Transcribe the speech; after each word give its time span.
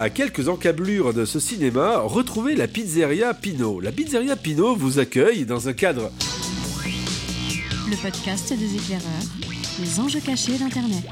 À 0.00 0.10
quelques 0.10 0.48
encablures 0.48 1.12
de 1.12 1.24
ce 1.24 1.40
cinéma, 1.40 1.98
retrouvez 1.98 2.54
la 2.54 2.68
pizzeria 2.68 3.34
Pino. 3.34 3.80
La 3.80 3.90
pizzeria 3.90 4.36
Pino 4.36 4.76
vous 4.76 5.00
accueille 5.00 5.44
dans 5.44 5.68
un 5.68 5.72
cadre 5.72 6.12
le 7.90 7.96
podcast 7.96 8.52
des 8.52 8.76
éclaireurs, 8.76 9.02
les 9.80 9.98
enjeux 9.98 10.20
cachés 10.20 10.56
d'Internet. 10.56 11.02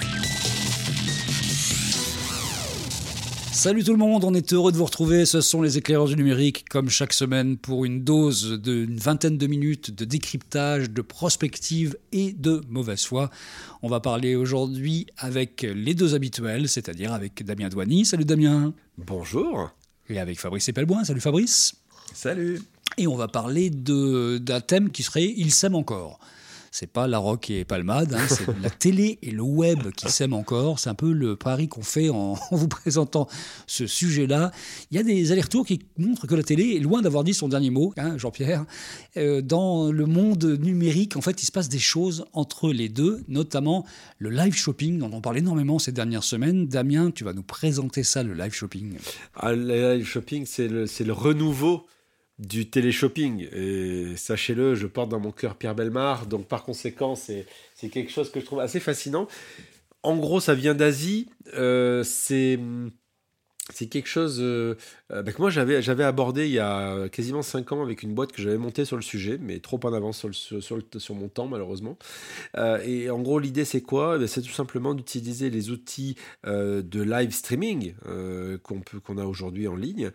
Salut 3.67 3.83
tout 3.83 3.91
le 3.91 3.99
monde, 3.99 4.23
on 4.23 4.33
est 4.33 4.53
heureux 4.53 4.71
de 4.71 4.77
vous 4.77 4.85
retrouver. 4.85 5.27
Ce 5.27 5.41
sont 5.41 5.61
les 5.61 5.77
éclaireurs 5.77 6.07
du 6.07 6.14
numérique, 6.14 6.69
comme 6.69 6.89
chaque 6.89 7.12
semaine, 7.12 7.57
pour 7.57 7.85
une 7.85 8.05
dose 8.05 8.61
d'une 8.62 8.96
vingtaine 8.96 9.39
de 9.39 9.46
minutes 9.49 9.91
de 9.91 10.05
décryptage, 10.05 10.89
de 10.89 11.03
prospective 11.03 11.96
et 12.13 12.32
de 12.32 12.61
mauvaise 12.68 13.05
foi. 13.05 13.29
On 13.82 13.89
va 13.89 13.99
parler 13.99 14.37
aujourd'hui 14.37 15.09
avec 15.18 15.63
les 15.63 15.95
deux 15.95 16.14
habituels, 16.14 16.68
c'est-à-dire 16.68 17.13
avec 17.13 17.45
Damien 17.45 17.68
Douany. 17.68 18.05
Salut 18.05 18.25
Damien. 18.25 18.73
Bonjour. 18.99 19.73
Et 20.09 20.21
avec 20.21 20.39
Fabrice 20.39 20.69
Epelboin. 20.69 21.03
Salut 21.03 21.21
Fabrice. 21.21 21.75
Salut. 22.14 22.62
Et 22.98 23.09
on 23.09 23.17
va 23.17 23.26
parler 23.26 23.71
d'un 23.71 24.61
thème 24.61 24.90
qui 24.90 25.03
serait 25.03 25.35
Il 25.37 25.51
s'aime 25.51 25.75
encore 25.75 26.21
c'est 26.79 26.86
pas 26.86 27.08
la 27.08 27.16
rock 27.16 27.48
et 27.48 27.64
Palmade, 27.64 28.12
hein, 28.12 28.26
c'est 28.29 28.46
la 28.61 28.68
télé 28.68 29.18
et 29.22 29.30
le 29.30 29.40
web 29.40 29.93
qui 29.93 30.11
s'aiment 30.11 30.34
encore. 30.34 30.79
C'est 30.79 30.90
un 30.90 30.94
peu 30.94 31.11
le 31.11 31.34
pari 31.34 31.68
qu'on 31.68 31.80
fait 31.80 32.11
en, 32.11 32.36
vous 32.50 32.69
présentant 32.69 33.28
ce 33.67 33.86
sujet-là. 33.86 34.50
Il 34.91 34.98
y 34.98 35.00
a 35.00 35.03
des 35.03 35.33
allers-retours 35.33 35.64
qui 35.64 35.86
montrent 35.97 36.27
que 36.27 36.34
la 36.34 36.42
télé 36.42 36.77
est 36.77 36.81
loin 36.81 37.00
d'avoir 37.00 37.25
dit 37.25 37.33
son 37.33 37.48
dernier 37.48 37.70
mot, 37.70 37.94
hein, 37.97 38.19
Jean-Pierre. 38.19 38.67
Euh, 39.17 39.41
dans 39.41 39.91
le 39.91 40.05
monde 40.05 40.44
numérique, 40.44 41.17
en 41.17 41.22
fait, 41.22 41.42
il 41.42 41.47
se 41.47 41.53
passe 41.53 41.70
des 41.70 41.78
choses 41.78 42.27
entre 42.34 42.70
les 42.70 42.91
deux, 42.91 43.22
notamment 43.27 43.86
le 44.19 44.28
live 44.28 44.55
shopping, 44.55 44.98
dont 44.98 45.11
on 45.14 45.22
parle 45.22 45.39
énormément 45.39 45.78
ces 45.78 45.92
dernières 45.92 46.25
semaines. 46.25 46.67
Damien, 46.67 47.11
tu 47.11 47.25
vas 47.25 47.33
nous 47.33 47.42
présenter 47.42 48.03
ça, 48.03 48.22
le 48.22 48.34
live 48.34 48.53
shopping. 48.53 48.98
Ah, 49.34 49.55
le 49.55 49.95
live 49.95 50.06
shopping, 50.06 50.45
c'est 50.45 50.69
le, 50.69 50.84
le 50.84 51.12
renouveau 51.14 51.86
du 52.39 52.69
téléshopping. 52.69 53.48
Et 53.53 54.17
sachez-le, 54.17 54.75
je 54.75 54.87
porte 54.87 55.09
dans 55.09 55.20
mon 55.20 55.33
cœur 55.33 55.56
Pierre 55.56 55.75
Belmar, 55.75 56.27
donc 56.27 56.47
par 56.47 56.65
conséquent, 56.65 57.15
c'est 57.15 57.47
quelque 57.91 58.11
chose 58.11 58.31
que 58.31 58.41
je 58.41 58.45
trouve 58.45 58.61
assez 58.61 58.81
fascinant. 58.81 59.27
En 60.03 60.17
gros, 60.17 60.41
ça 60.41 60.55
vient 60.55 60.75
d'Asie. 60.75 61.29
Euh, 61.55 62.03
c'est 62.05 62.59
c'est 63.75 63.89
quelque 63.89 64.09
chose 64.09 64.39
euh, 64.41 64.77
euh, 65.12 65.22
bah, 65.22 65.33
que 65.33 65.41
moi 65.41 65.50
j'avais, 65.50 66.05
abordé 66.05 66.47
il 66.47 66.53
y 66.53 66.61
a 66.61 67.09
quasiment 67.09 67.42
5 67.42 67.73
ans 67.73 67.83
avec 67.83 68.03
une 68.03 68.14
boîte 68.14 68.33
que 68.33 68.41
j'avais 68.41 68.58
montée 68.58 68.84
sur 68.84 68.97
le 68.97 69.03
sujet, 69.03 69.39
mais 69.41 69.58
trop 69.58 69.81
en 69.83 69.92
avance 69.92 70.25
sur, 70.31 71.14
mon 71.14 71.28
temps 71.28 71.48
malheureusement. 71.48 71.98
Euh, 72.56 72.78
et 72.84 73.11
en 73.11 73.20
gros 73.20 73.39
l'idée 73.39 73.64
c'est 73.64 73.81
quoi? 73.81 74.19
Eh 74.20 74.27
C'est 74.27 74.42
tout 74.42 74.53
simplement 74.53 74.95
d'utiliser 74.95 75.50
les 75.50 75.70
outils 75.70 76.17
de 76.45 77.03
live 77.03 77.33
streaming 77.33 77.95
qu'on, 78.62 79.19
a 79.19 79.25
aujourd'hui 79.25 79.67
en 79.69 79.77
ligne 79.77 80.11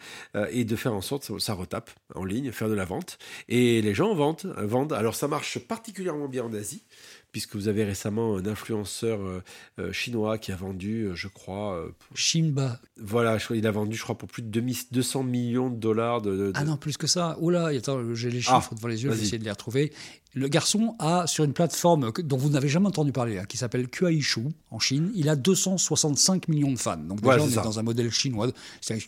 et 0.51 0.63
de 0.63 0.75
faire 0.75 0.93
en 0.93 1.01
sorte 1.01 1.27
que 1.27 1.39
ça 1.39 1.53
retape 1.53 1.89
en 2.15 2.23
ligne, 2.23 2.51
faire 2.51 2.69
de 2.69 2.73
la 2.73 2.85
vente. 2.85 3.17
Et 3.49 3.81
les 3.81 3.93
gens 3.93 4.13
vendent, 4.15 4.53
vendent. 4.57 4.93
Alors 4.93 5.15
ça 5.15 5.27
marche 5.27 5.59
particulièrement 5.59 6.27
bien 6.27 6.43
en 6.43 6.53
Asie 6.53 6.83
puisque 7.31 7.55
vous 7.55 7.67
avez 7.67 7.83
récemment 7.83 8.37
un 8.37 8.45
influenceur 8.45 9.21
euh, 9.21 9.43
euh, 9.79 9.91
chinois 9.91 10.37
qui 10.37 10.51
a 10.51 10.55
vendu, 10.55 11.03
euh, 11.03 11.15
je 11.15 11.27
crois... 11.27 11.85
Shimba. 12.13 12.79
Voilà, 12.99 13.37
il 13.51 13.65
a 13.65 13.71
vendu, 13.71 13.95
je 13.95 14.03
crois, 14.03 14.17
pour 14.17 14.27
plus 14.27 14.43
de 14.43 14.61
200 14.91 15.23
millions 15.23 15.69
de 15.69 15.77
dollars. 15.77 16.21
De, 16.21 16.51
Ah 16.55 16.65
non, 16.65 16.77
plus 16.77 16.97
que 16.97 17.07
ça. 17.07 17.37
Oula, 17.39 17.67
attends, 17.67 18.13
j'ai 18.13 18.29
les 18.29 18.41
chiffres 18.41 18.69
ah, 18.71 18.75
devant 18.75 18.87
les 18.87 19.03
yeux, 19.03 19.11
je 19.11 19.15
vais 19.15 19.23
essayer 19.23 19.39
de 19.39 19.45
les 19.45 19.51
retrouver. 19.51 19.93
Le 20.33 20.47
garçon 20.47 20.95
a, 20.99 21.27
sur 21.27 21.43
une 21.43 21.53
plateforme 21.53 22.11
dont 22.23 22.37
vous 22.37 22.49
n'avez 22.49 22.69
jamais 22.69 22.87
entendu 22.87 23.11
parler, 23.11 23.37
hein, 23.37 23.45
qui 23.47 23.57
s'appelle 23.57 23.89
Kuaishu, 23.89 24.47
en 24.69 24.79
Chine, 24.79 25.11
il 25.13 25.27
a 25.27 25.35
265 25.35 26.47
millions 26.47 26.71
de 26.71 26.79
fans. 26.79 26.97
Donc 26.97 27.21
déjà, 27.21 27.41
on 27.41 27.49
est 27.49 27.55
dans 27.55 27.79
un 27.79 27.83
modèle 27.83 28.11
chinois. 28.11 28.47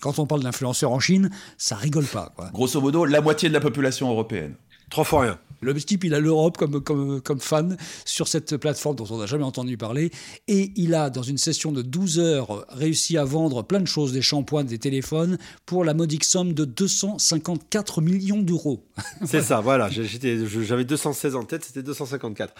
Quand 0.01 0.19
on 0.19 0.25
parle 0.25 0.43
d'influenceurs 0.43 0.91
en 0.91 0.99
Chine, 0.99 1.29
ça 1.57 1.75
rigole 1.75 2.05
pas. 2.05 2.33
Quoi. 2.35 2.49
Grosso 2.53 2.79
modo, 2.81 3.05
la 3.05 3.21
moitié 3.21 3.47
de 3.49 3.53
la 3.53 3.61
population 3.61 4.09
européenne. 4.09 4.55
Trois 4.89 5.03
fois 5.03 5.21
rien. 5.21 5.39
Le 5.63 5.73
type, 5.75 6.03
il 6.03 6.13
a 6.13 6.19
l'Europe 6.19 6.57
comme, 6.57 6.81
comme, 6.81 7.21
comme 7.21 7.39
fan 7.39 7.77
sur 8.05 8.27
cette 8.27 8.57
plateforme 8.57 8.95
dont 8.95 9.07
on 9.09 9.17
n'a 9.17 9.25
jamais 9.25 9.43
entendu 9.43 9.77
parler. 9.77 10.11
Et 10.47 10.71
il 10.75 10.93
a, 10.93 11.09
dans 11.09 11.23
une 11.23 11.37
session 11.37 11.71
de 11.71 11.81
12 11.81 12.19
heures, 12.19 12.65
réussi 12.69 13.17
à 13.17 13.23
vendre 13.23 13.63
plein 13.63 13.79
de 13.79 13.87
choses, 13.87 14.11
des 14.11 14.21
shampoings, 14.21 14.65
des 14.65 14.77
téléphones, 14.77 15.37
pour 15.65 15.85
la 15.85 15.93
modique 15.93 16.25
somme 16.25 16.53
de 16.53 16.65
254 16.65 18.01
millions 18.01 18.41
d'euros. 18.41 18.85
C'est 19.25 19.41
ça, 19.41 19.61
voilà. 19.61 19.89
J'avais 19.89 20.83
216 20.83 21.35
en 21.35 21.43
tête, 21.43 21.63
c'était 21.63 21.83
254. 21.83 22.53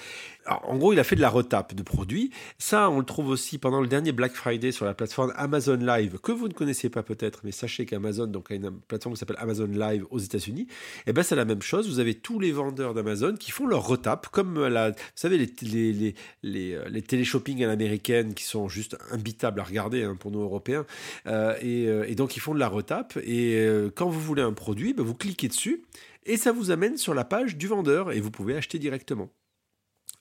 En 0.47 0.77
gros, 0.77 0.93
il 0.93 0.99
a 0.99 1.03
fait 1.03 1.15
de 1.15 1.21
la 1.21 1.29
retape 1.29 1.73
de 1.73 1.83
produits. 1.83 2.31
Ça, 2.57 2.89
on 2.89 2.99
le 2.99 3.05
trouve 3.05 3.29
aussi 3.29 3.57
pendant 3.57 3.81
le 3.81 3.87
dernier 3.87 4.11
Black 4.11 4.33
Friday 4.33 4.71
sur 4.71 4.85
la 4.85 4.93
plateforme 4.93 5.33
Amazon 5.35 5.77
Live, 5.77 6.19
que 6.21 6.31
vous 6.31 6.47
ne 6.47 6.53
connaissez 6.53 6.89
pas 6.89 7.03
peut-être, 7.03 7.41
mais 7.43 7.51
sachez 7.51 7.85
qu'Amazon 7.85 8.27
donc, 8.27 8.51
a 8.51 8.55
une 8.55 8.71
plateforme 8.71 9.15
qui 9.15 9.19
s'appelle 9.19 9.37
Amazon 9.39 9.67
Live 9.67 10.05
aux 10.09 10.19
États-Unis. 10.19 10.63
Et 10.63 10.67
eh 11.07 11.13
ben, 11.13 11.23
c'est 11.23 11.35
la 11.35 11.45
même 11.45 11.61
chose. 11.61 11.87
Vous 11.87 11.99
avez 11.99 12.15
tous 12.15 12.39
les 12.39 12.51
vendeurs 12.51 12.93
d'Amazon 12.93 13.35
qui 13.35 13.51
font 13.51 13.67
leur 13.67 13.87
retape, 13.87 14.27
comme 14.29 14.65
la, 14.67 14.91
vous 14.91 14.95
savez, 15.15 15.37
les, 15.37 15.53
les, 15.61 16.15
les, 16.43 16.73
euh, 16.73 17.63
à 17.63 17.67
l'américaine 17.67 18.33
qui 18.33 18.43
sont 18.43 18.67
juste 18.67 18.97
imbitables 19.11 19.59
à 19.59 19.63
regarder 19.63 20.03
hein, 20.03 20.15
pour 20.19 20.31
nous 20.31 20.41
Européens. 20.41 20.85
Euh, 21.27 21.55
et, 21.61 21.87
euh, 21.87 22.05
et, 22.07 22.15
donc, 22.15 22.35
ils 22.35 22.39
font 22.39 22.53
de 22.53 22.59
la 22.59 22.67
retape. 22.67 23.17
Et 23.23 23.67
quand 23.95 24.09
vous 24.09 24.19
voulez 24.19 24.41
un 24.41 24.53
produit, 24.53 24.93
ben, 24.93 25.03
vous 25.03 25.15
cliquez 25.15 25.47
dessus 25.47 25.83
et 26.25 26.37
ça 26.37 26.51
vous 26.51 26.71
amène 26.71 26.97
sur 26.97 27.13
la 27.13 27.25
page 27.25 27.57
du 27.57 27.67
vendeur 27.67 28.11
et 28.11 28.21
vous 28.21 28.31
pouvez 28.31 28.55
acheter 28.55 28.79
directement. 28.79 29.29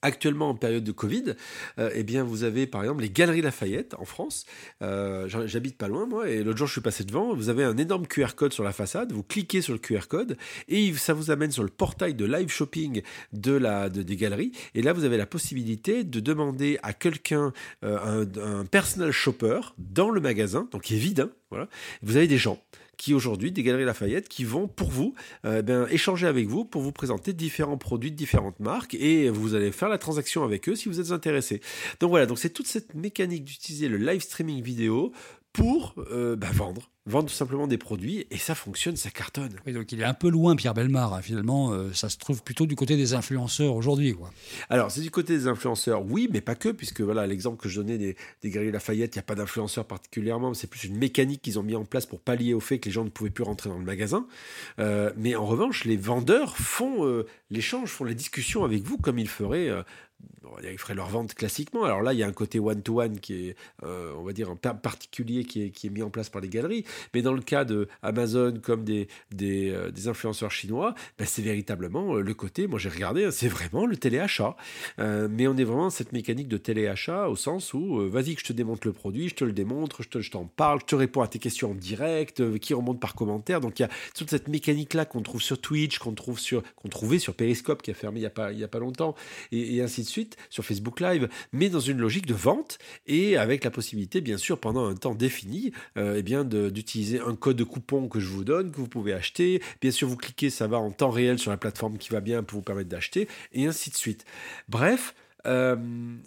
Actuellement, 0.03 0.51
en 0.51 0.55
période 0.57 0.83
de 0.83 0.93
Covid, 0.93 1.35
euh, 1.79 1.91
eh 1.95 2.03
bien, 2.03 2.25
vous 2.25 2.43
avez 2.43 2.67
par 2.67 2.83
exemple 2.83 3.03
les 3.03 3.11
Galeries 3.11 3.41
Lafayette 3.41 3.95
en 3.95 4.05
France. 4.05 4.47
Euh, 4.83 5.29
j'habite 5.47 5.79
pas 5.79 5.87
loin, 5.87 6.07
moi, 6.07 6.29
et 6.29 6.43
l'autre 6.43 6.59
jour, 6.59 6.67
je 6.67 6.73
suis 6.73 6.81
passé 6.81 7.05
devant. 7.05 7.35
Vous 7.35 7.49
avez 7.49 7.63
un 7.63 7.77
énorme 7.77 8.07
QR 8.09 8.35
code 8.35 8.53
sur 8.53 8.65
la 8.65 8.73
façade. 8.73 9.13
Vous 9.13 9.23
cliquez 9.23 9.63
sur 9.63 9.73
le 9.73 9.79
QR 9.79 10.09
code 10.09 10.37
et 10.69 10.93
ça 10.95 11.15
vous 11.15 11.31
amène 11.31 11.53
sur 11.53 11.63
le 11.63 11.69
portail 11.69 12.15
de 12.15 12.25
live 12.25 12.49
shopping 12.49 13.03
de 13.33 13.53
la, 13.53 13.89
des 13.89 14.17
galeries. 14.17 14.53
Et 14.75 14.83
là, 14.83 14.93
vous 14.93 15.05
avez 15.05 15.17
la 15.17 15.27
possibilité 15.27 16.03
de 16.03 16.21
demander 16.21 16.79
à 16.83 16.93
quelqu'un, 16.93 17.53
euh, 17.85 18.25
un, 18.37 18.61
un 18.61 18.65
personal 18.65 19.13
shopper, 19.13 19.61
dans 19.79 20.11
le 20.11 20.21
magasin, 20.21 20.69
donc 20.73 20.83
qui 20.83 20.97
est 20.97 20.99
vide. 20.99 21.29
Voilà. 21.51 21.69
Vous 22.03 22.17
avez 22.17 22.27
des 22.27 22.39
gens 22.39 22.59
qui 23.03 23.15
aujourd'hui, 23.15 23.51
des 23.51 23.65
Galeries 23.65 23.85
Lafayette, 23.85 24.29
qui 24.29 24.45
vont 24.45 24.69
pour 24.69 24.89
vous 24.89 25.13
euh, 25.45 25.61
ben, 25.61 25.89
échanger 25.91 26.29
avec 26.29 26.47
vous 26.47 26.65
pour 26.65 26.83
vous 26.83 26.93
présenter 26.93 27.33
différents 27.33 27.77
produits 27.77 28.13
de 28.13 28.17
différentes 28.17 28.61
marques 28.61 28.95
et 28.95 29.29
vous 29.29 29.57
allez 29.57 29.73
faire 29.73 29.89
la 29.89 29.99
transaction 29.99 30.45
avec 30.45 30.69
eux 30.69 30.77
si 30.77 30.89
vous 30.89 31.01
êtes 31.01 31.11
intéressé. 31.11 31.61
Donc 31.99 32.11
voilà, 32.11 32.27
donc 32.27 32.39
c'est 32.39 32.51
toute 32.51 32.69
cette 32.69 32.95
mécanique 32.95 33.43
d'utiliser 33.43 33.89
le 33.89 33.97
live 33.97 34.21
streaming 34.21 34.63
vidéo 34.63 35.11
pour 35.53 35.95
euh, 36.11 36.35
bah, 36.35 36.49
vendre, 36.53 36.91
vendre 37.05 37.29
tout 37.29 37.35
simplement 37.35 37.67
des 37.67 37.77
produits, 37.77 38.27
et 38.31 38.39
ça 38.39 38.55
fonctionne, 38.55 38.97
ça 38.97 39.11
cartonne. 39.11 39.55
Oui, 39.67 39.73
donc 39.73 39.93
il 39.93 40.01
est 40.01 40.05
un 40.05 40.15
peu 40.15 40.31
loin, 40.31 40.57
Pierre 40.57 40.73
Belmar, 40.73 41.13
hein. 41.13 41.21
finalement, 41.21 41.73
euh, 41.73 41.93
ça 41.93 42.09
se 42.09 42.17
trouve 42.17 42.43
plutôt 42.43 42.65
du 42.65 42.75
côté 42.75 42.97
des 42.97 43.13
influenceurs 43.13 43.75
aujourd'hui. 43.75 44.15
Quoi. 44.15 44.31
Alors, 44.71 44.91
c'est 44.91 45.03
du 45.03 45.11
côté 45.11 45.37
des 45.37 45.49
influenceurs, 45.49 46.05
oui, 46.07 46.29
mais 46.33 46.41
pas 46.41 46.55
que, 46.55 46.71
puisque 46.71 47.03
voilà, 47.03 47.27
l'exemple 47.27 47.61
que 47.61 47.69
je 47.69 47.81
donnais 47.81 47.99
des, 47.99 48.17
des 48.41 48.51
Galeries 48.51 48.73
Lafayette, 48.73 49.15
il 49.15 49.19
n'y 49.19 49.23
a 49.23 49.25
pas 49.25 49.35
d'influenceurs 49.35 49.85
particulièrement, 49.85 50.55
c'est 50.55 50.69
plus 50.69 50.85
une 50.85 50.97
mécanique 50.97 51.43
qu'ils 51.43 51.59
ont 51.59 51.63
mis 51.63 51.75
en 51.75 51.85
place 51.85 52.07
pour 52.07 52.21
pallier 52.21 52.55
au 52.55 52.61
fait 52.61 52.79
que 52.79 52.87
les 52.87 52.93
gens 52.93 53.05
ne 53.05 53.11
pouvaient 53.11 53.31
plus 53.31 53.45
rentrer 53.45 53.69
dans 53.69 53.79
le 53.79 53.85
magasin. 53.85 54.27
Euh, 54.79 55.13
mais 55.17 55.37
en 55.37 55.45
revanche, 55.45 55.85
les 55.85 55.97
vendeurs 55.97 56.57
font 56.57 57.25
l'échange, 57.51 57.91
font 57.91 58.05
la 58.05 58.15
discussion 58.15 58.65
avec 58.65 58.85
vous 58.85 58.97
comme 58.97 59.19
ils 59.19 59.29
feraient 59.29 59.71
ils 60.63 60.79
feraient 60.79 60.95
leur 60.95 61.09
vente 61.09 61.35
classiquement. 61.35 61.85
Alors 61.85 62.03
là, 62.03 62.13
il 62.13 62.19
y 62.19 62.23
a 62.23 62.27
un 62.27 62.33
côté 62.33 62.59
one-to-one 62.59 63.19
qui 63.21 63.49
est, 63.49 63.57
euh, 63.83 64.13
on 64.17 64.23
va 64.23 64.33
dire, 64.33 64.51
un 64.51 64.57
particulier 64.57 65.45
qui 65.45 65.65
est, 65.65 65.71
qui 65.71 65.87
est, 65.87 65.91
mis 65.91 66.03
en 66.03 66.11
place 66.11 66.29
par 66.29 66.41
les 66.41 66.49
galeries. 66.49 66.85
Mais 67.15 67.23
dans 67.23 67.33
le 67.33 67.43
cas 67.43 67.65
de 67.65 67.89
Amazon 68.03 68.55
comme 68.63 68.85
des, 68.85 69.09
des, 69.31 69.71
euh, 69.71 69.91
influenceurs 70.07 70.51
chinois, 70.51 70.95
ben 71.19 71.27
c'est 71.27 71.43
véritablement 71.43 72.17
euh, 72.17 72.21
le 72.21 72.35
côté, 72.35 72.67
moi 72.67 72.79
j'ai 72.79 72.89
regardé, 72.89 73.25
hein, 73.25 73.31
c'est 73.31 73.49
vraiment 73.49 73.87
le 73.87 73.97
téléachat. 73.97 74.57
mais 74.99 75.47
on 75.47 75.57
est 75.57 75.65
vraiment 75.65 75.85
dans 75.85 75.91
cette 75.91 76.13
mécanique 76.13 76.49
de 76.49 76.57
téléachat 76.57 77.29
au 77.29 77.37
sens 77.37 77.75
où, 77.75 78.09
vas-y 78.09 78.35
que 78.35 78.41
je 78.41 78.47
te 78.47 78.53
démontre 78.53 78.87
le 78.87 78.93
produit, 78.93 79.29
je 79.29 79.35
te 79.35 79.45
le 79.45 79.53
démontre, 79.53 80.03
je 80.03 80.31
t'en 80.31 80.45
parle, 80.45 80.81
je 80.81 80.87
te 80.87 80.95
réponds 80.95 81.23
à 81.23 81.29
tes 81.29 81.39
questions 81.39 81.73
en 81.73 81.75
direct, 81.75 82.59
qui 82.59 82.75
remonte 82.75 83.01
par 83.01 83.15
commentaire. 83.15 83.61
Donc 83.61 83.79
il 83.79 83.83
y 83.83 83.85
a 83.85 83.91
toute 84.15 84.31
cette 84.31 84.49
mécanique-là 84.49 85.05
qu'on 85.05 85.23
trouve 85.23 85.43
sur 85.43 85.61
Twitch, 85.61 85.99
qu'on 85.99 86.15
trouve 86.15 86.39
sur, 86.39 86.63
qu'on 86.77 86.89
trouvait 86.89 87.19
sur 87.19 87.35
Periscope 87.35 87.83
qui 87.83 87.91
a 87.91 87.95
fermé 87.95 88.19
il 88.19 88.23
n'y 88.23 88.27
a, 88.27 88.31
pas, 88.31 88.49
a 88.49 88.69
pas 88.69 88.79
longtemps, 88.79 89.15
et, 89.51 89.77
et 89.77 89.83
ainsi 89.83 90.03
de 90.03 90.07
suite 90.07 90.12
sur 90.51 90.65
Facebook 90.65 91.01
Live, 91.01 91.29
mais 91.53 91.69
dans 91.69 91.81
une 91.81 91.99
logique 91.99 92.27
de 92.27 92.35
vente 92.35 92.79
et 93.07 93.37
avec 93.37 93.65
la 93.65 93.71
possibilité, 93.71 94.21
bien 94.21 94.37
sûr, 94.37 94.59
pendant 94.59 94.87
un 94.87 94.95
temps 94.95 95.15
défini, 95.15 95.73
euh, 95.97 96.17
eh 96.19 96.23
bien, 96.23 96.45
d'utiliser 96.45 97.21
un 97.21 97.35
code 97.35 97.57
de 97.57 97.65
coupon 97.65 98.09
que 98.09 98.21
je 98.21 98.29
vous 98.29 98.45
donne, 98.45 98.71
que 98.71 98.77
vous 98.77 98.89
pouvez 98.89 99.13
acheter. 99.13 99.63
Bien 99.81 99.91
sûr, 99.91 100.09
vous 100.09 100.17
cliquez, 100.17 100.51
ça 100.51 100.67
va 100.67 100.79
en 100.79 100.91
temps 100.91 101.11
réel 101.11 101.39
sur 101.39 101.51
la 101.51 101.57
plateforme 101.57 101.99
qui 101.99 102.11
va 102.11 102.21
bien 102.21 102.43
pour 102.43 102.59
vous 102.59 102.65
permettre 102.65 102.89
d'acheter, 102.89 103.29
et 103.53 103.67
ainsi 103.67 103.91
de 103.91 103.97
suite. 103.97 104.25
Bref, 104.69 105.15
euh, 105.47 105.77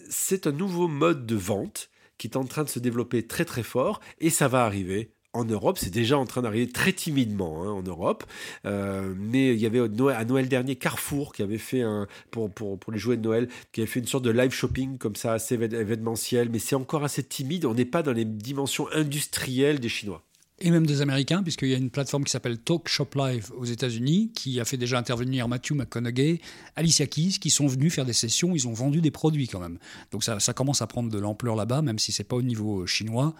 c'est 0.10 0.48
un 0.48 0.52
nouveau 0.52 0.88
mode 0.88 1.26
de 1.26 1.36
vente 1.36 1.90
qui 2.18 2.28
est 2.28 2.38
en 2.38 2.46
train 2.46 2.64
de 2.64 2.70
se 2.70 2.80
développer 2.80 3.28
très 3.28 3.46
très 3.46 3.64
fort, 3.64 4.00
et 4.20 4.30
ça 4.30 4.48
va 4.48 4.64
arriver 4.64 5.15
en 5.36 5.46
Europe, 5.46 5.78
c'est 5.78 5.94
déjà 5.94 6.18
en 6.18 6.26
train 6.26 6.42
d'arriver 6.42 6.68
très 6.68 6.94
timidement 6.94 7.64
hein, 7.64 7.70
en 7.70 7.84
Europe. 7.84 8.24
Euh, 8.66 9.14
mais 9.18 9.54
il 9.54 9.60
y 9.60 9.66
avait 9.66 9.80
à 9.80 10.26
Noël 10.26 10.48
dernier 10.48 10.76
Carrefour 10.76 11.34
qui 11.34 11.44
avait 11.44 11.58
fait 11.58 11.82
un 11.82 12.08
pour, 12.32 12.50
pour, 12.50 12.80
pour 12.80 12.92
les 12.94 13.00
jouets 13.00 13.18
de 13.18 13.22
Noël, 13.22 13.50
qui 13.72 13.82
avait 13.82 13.88
fait 13.88 14.00
une 14.00 14.08
sorte 14.08 14.24
de 14.24 14.32
live 14.32 14.52
shopping 14.52 14.98
comme 14.98 15.16
ça 15.16 15.34
assez 15.34 15.56
événementiel, 15.56 16.50
mais 16.50 16.60
c'est 16.60 16.76
encore 16.76 17.04
assez 17.04 17.24
timide. 17.24 17.66
On 17.66 17.74
n'est 17.74 17.86
pas 17.86 18.04
dans 18.04 18.14
les 18.14 18.26
dimensions 18.26 18.88
industrielles 18.94 19.80
des 19.80 19.90
Chinois. 19.90 20.25
Et 20.60 20.72
même 20.72 20.86
des 20.86 21.02
Américains, 21.02 21.44
puisqu'il 21.44 21.68
y 21.68 21.74
a 21.74 21.78
une 21.78 21.90
plateforme 21.90 22.24
qui 22.24 22.32
s'appelle 22.32 22.58
Talk 22.58 22.88
Shop 22.88 23.10
Live 23.16 23.52
aux 23.58 23.66
États-Unis, 23.66 24.32
qui 24.34 24.62
a 24.62 24.66
fait 24.66 24.78
déjà 24.78 24.98
intervenir 24.98 25.50
Matthew 25.50 25.72
McConaughey, 25.72 26.40
Alicia 26.78 27.08
Keys, 27.08 27.40
qui 27.42 27.50
sont 27.50 27.68
venus 27.68 27.94
faire 27.94 28.06
des 28.06 28.14
sessions, 28.14 28.56
ils 28.56 28.66
ont 28.66 28.74
vendu 28.74 29.02
des 29.02 29.12
produits 29.12 29.48
quand 29.50 29.60
même. 29.60 29.78
Donc 30.12 30.24
ça, 30.24 30.54
commence 30.54 30.82
à 30.82 30.88
prendre 30.88 31.10
de 31.10 31.20
l'ampleur 31.20 31.58
là-bas, 31.58 31.82
même 31.82 32.00
si 32.00 32.14
c'est 32.14 32.24
pas 32.24 32.38
au 32.38 32.42
niveau 32.42 32.82
euh, 32.82 32.86
chinois. 32.86 33.36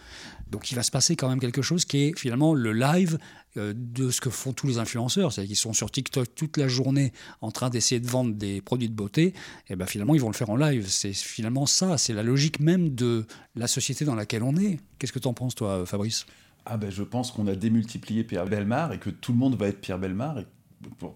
Donc 0.52 0.72
il 0.72 0.76
va 0.76 0.84
se 0.84 0.92
passer 0.92 1.16
quand 1.16 1.30
même 1.30 1.40
quelque 1.40 1.62
chose 1.62 1.86
qui 1.86 2.04
est 2.04 2.20
finalement 2.20 2.54
le 2.54 2.74
live 2.74 3.18
euh, 3.56 3.74
de 3.74 4.12
ce 4.12 4.20
que 4.20 4.30
font 4.30 4.52
tous 4.52 4.68
les 4.68 4.78
influenceurs, 4.78 5.32
c'est-à-dire 5.32 5.48
qu'ils 5.48 5.56
sont 5.56 5.72
sur 5.72 5.90
TikTok 5.90 6.36
toute 6.36 6.58
la 6.58 6.68
journée 6.68 7.14
en 7.40 7.52
train 7.52 7.70
d'essayer 7.70 8.02
de 8.02 8.08
vendre 8.08 8.36
des 8.36 8.60
produits 8.60 8.90
de 8.90 8.94
beauté, 8.94 9.34
et 9.70 9.78
ben 9.78 9.86
finalement 9.86 10.16
ils 10.16 10.22
vont 10.22 10.30
le 10.30 10.36
faire 10.36 10.50
en 10.50 10.58
live. 10.58 10.86
C'est 10.90 11.14
finalement 11.14 11.66
ça, 11.66 11.98
c'est 11.98 12.14
la 12.14 12.24
logique 12.24 12.60
même 12.60 12.94
de 12.94 13.26
la 13.56 13.68
société 13.68 14.04
dans 14.04 14.16
laquelle 14.16 14.44
on 14.44 14.58
est. 14.58 14.80
Qu'est-ce 15.00 15.14
que 15.14 15.20
tu 15.20 15.30
en 15.30 15.34
penses 15.34 15.56
toi, 15.56 15.86
Fabrice? 15.86 16.26
Ah 16.66 16.78
ben 16.78 16.90
je 16.90 17.04
pense 17.04 17.32
qu'on 17.32 17.48
a 17.48 17.56
démultiplié 17.56 18.24
Pierre 18.24 18.46
Belmar 18.46 18.94
et 18.94 19.00
que 19.00 19.10
tout 19.10 19.32
le 19.32 19.38
monde 19.38 19.56
va 19.56 19.68
être 19.68 19.82
Pierre 19.82 20.00
Belmar 20.00 20.40
et 20.40 20.46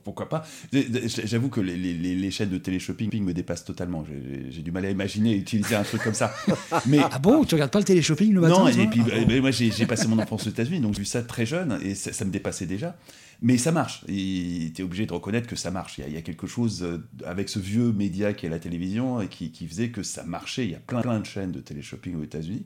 pourquoi 0.04 0.30
pas 0.30 0.46
J'avoue 0.72 1.50
que 1.50 1.62
les, 1.62 1.76
les, 1.76 2.32
chaînes 2.32 2.50
de 2.50 2.58
téléshopping 2.58 3.24
me 3.24 3.34
dépassent 3.34 3.66
totalement. 3.66 4.06
J'ai 4.50 4.62
du 4.62 4.72
mal 4.72 4.86
à 4.86 4.90
imaginer 4.90 5.36
utiliser 5.36 5.76
un 5.76 5.84
truc 5.84 6.04
comme 6.04 6.14
ça. 6.14 6.34
Mais 6.88 7.00
ah 7.00 7.20
bon, 7.20 7.44
tu 7.44 7.56
regardes 7.56 7.72
pas 7.72 7.80
le 7.80 7.86
téléshopping 7.86 8.34
le 8.34 8.42
matin 8.42 8.60
Non, 8.60 8.68
et 8.68 8.88
puis 8.88 9.02
ah 9.12 9.26
ben, 9.26 9.42
moi 9.42 9.52
j'ai 9.52 9.86
passé 9.86 10.08
mon 10.08 10.20
enfance 10.20 10.48
aux 10.48 10.50
États-Unis, 10.50 10.80
donc 10.80 10.94
j'ai 10.94 11.00
vu 11.00 11.06
ça 11.06 11.22
très 11.22 11.46
jeune 11.46 11.80
et 11.84 11.96
ça, 11.96 12.26
me 12.26 12.32
dépassait 12.32 12.66
déjà. 12.66 12.98
Mais 13.42 13.58
ça 13.58 13.72
marche. 13.72 14.04
Tu 14.08 14.74
es 14.78 14.82
obligé 14.82 15.06
de 15.06 15.14
reconnaître 15.14 15.48
que 15.48 15.56
ça 15.56 15.72
marche. 15.72 16.00
Il 16.06 16.14
y, 16.14 16.18
a, 16.18 16.22
quelque 16.22 16.46
chose 16.46 16.84
euh, 16.84 16.98
avec 17.26 17.48
ce 17.48 17.58
vieux 17.58 17.94
média 17.94 18.34
qui 18.34 18.46
est 18.46 18.50
la 18.50 18.60
télévision 18.60 19.22
et 19.22 19.28
qui, 19.28 19.52
qui 19.52 19.66
faisait 19.66 19.90
que 19.90 20.04
ça 20.04 20.24
marchait. 20.24 20.66
Il 20.66 20.72
y 20.72 20.76
a 20.76 20.80
plein, 20.80 21.02
plein 21.02 21.20
de 21.22 21.26
chaînes 21.26 21.54
de 21.54 21.62
téléshopping 21.62 22.18
aux 22.18 22.24
États-Unis. 22.24 22.66